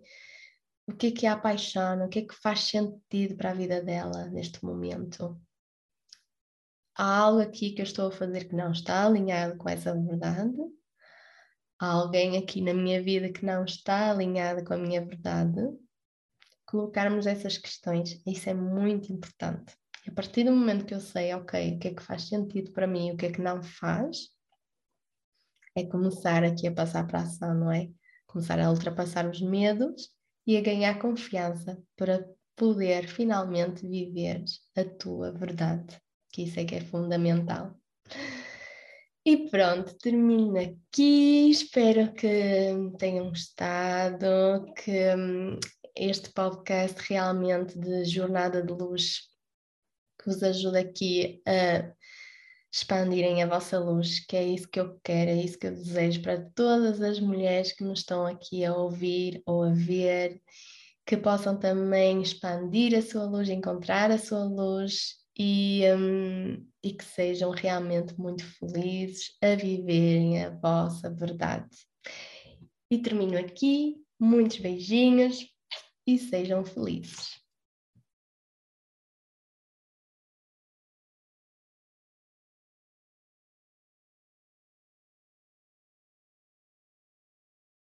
O 0.90 0.96
que 0.96 1.08
é 1.08 1.12
que 1.12 1.28
a 1.28 1.34
apaixona? 1.34 2.06
O 2.06 2.10
que 2.10 2.20
é 2.20 2.26
que 2.26 2.34
faz 2.34 2.62
sentido 2.62 3.36
para 3.36 3.52
a 3.52 3.54
vida 3.54 3.82
dela 3.82 4.26
neste 4.30 4.66
momento? 4.66 5.40
Há 6.98 7.18
algo 7.18 7.42
aqui 7.42 7.72
que 7.72 7.82
eu 7.82 7.86
estou 7.86 8.08
a 8.08 8.12
fazer 8.12 8.46
que 8.46 8.56
não 8.56 8.72
está 8.72 9.06
alinhado 9.06 9.56
com 9.58 9.70
essa 9.70 9.94
verdade? 9.94 10.58
Há 11.80 11.92
alguém 11.92 12.38
aqui 12.38 12.60
na 12.60 12.74
minha 12.74 13.02
vida 13.02 13.32
que 13.32 13.46
não 13.46 13.64
está 13.64 14.10
alinhado 14.10 14.64
com 14.66 14.74
a 14.74 14.78
minha 14.78 15.06
verdade? 15.06 15.62
colocarmos 16.70 17.26
essas 17.26 17.58
questões. 17.58 18.22
Isso 18.28 18.50
é 18.50 18.54
muito 18.54 19.12
importante. 19.12 19.76
A 20.08 20.12
partir 20.12 20.44
do 20.44 20.52
momento 20.52 20.86
que 20.86 20.94
eu 20.94 21.00
sei, 21.00 21.34
ok, 21.34 21.76
o 21.76 21.80
que 21.80 21.88
é 21.88 21.94
que 21.94 22.04
faz 22.04 22.28
sentido 22.28 22.72
para 22.72 22.86
mim 22.86 23.08
e 23.08 23.12
o 23.12 23.18
que 23.18 23.26
é 23.26 23.32
que 23.32 23.42
não 23.42 23.62
faz, 23.64 24.30
é 25.76 25.84
começar 25.84 26.44
aqui 26.44 26.68
a 26.68 26.72
passar 26.72 27.08
para 27.08 27.20
a 27.20 27.24
ação, 27.24 27.56
não 27.56 27.72
é? 27.72 27.90
Começar 28.28 28.60
a 28.60 28.70
ultrapassar 28.70 29.28
os 29.28 29.42
medos 29.42 30.10
e 30.50 30.58
a 30.58 30.62
ganhar 30.62 30.98
confiança 30.98 31.80
para 31.96 32.28
poder 32.56 33.08
finalmente 33.08 33.88
viver 33.88 34.44
a 34.76 34.84
tua 34.84 35.32
verdade, 35.32 35.96
que 36.34 36.42
isso 36.42 36.60
é 36.60 36.66
que 36.66 36.74
é 36.74 36.82
fundamental. 36.82 37.80
E 39.24 39.48
pronto, 39.52 39.96
termino 40.00 40.58
aqui. 40.58 41.52
Espero 41.52 42.12
que 42.14 42.74
tenham 42.98 43.30
gostado, 43.30 44.66
que 44.74 45.14
hum, 45.16 45.60
este 45.96 46.32
podcast 46.32 47.00
realmente 47.08 47.78
de 47.78 48.06
Jornada 48.06 48.64
de 48.64 48.74
Luz 48.74 49.30
vos 50.26 50.42
ajude 50.42 50.80
aqui 50.80 51.44
a 51.46 51.94
expandirem 52.72 53.42
a 53.42 53.48
vossa 53.48 53.80
luz, 53.80 54.20
que 54.20 54.36
é 54.36 54.44
isso 54.44 54.68
que 54.68 54.80
eu 54.80 55.00
quero, 55.04 55.32
é 55.32 55.36
isso 55.36 55.58
que 55.58 55.68
eu 55.68 55.72
desejo 55.72 56.22
para 56.22 56.50
todas 56.52 57.02
as 57.02 57.20
mulheres 57.20 57.72
que 57.72 57.84
nos 57.84 58.00
estão 58.00 58.26
aqui 58.26 58.64
a 58.64 58.76
ouvir 58.76 59.42
ou 59.46 59.64
a 59.64 59.72
ver, 59.72 60.42
que 61.06 61.18
possam 61.18 61.58
também 61.58 62.22
expandir 62.22 62.96
a 62.96 63.02
sua 63.02 63.26
luz, 63.26 63.50
encontrar 63.50 64.12
a 64.12 64.20
sua 64.20 64.44
luz 64.44 65.16
e, 65.38 65.82
um, 65.96 66.64
e 66.84 66.94
que 66.94 67.04
sejam 67.04 67.50
realmente 67.50 68.14
muito 68.20 68.46
felizes 68.46 69.36
a 69.42 69.56
viverem 69.56 70.44
a 70.44 70.52
vossa 70.52 71.10
verdade. 71.10 71.68
E 72.92 72.98
termino 73.00 73.38
aqui, 73.38 73.96
muitos 74.20 74.60
beijinhos 74.60 75.48
e 76.06 76.20
sejam 76.20 76.64
felizes. 76.64 77.39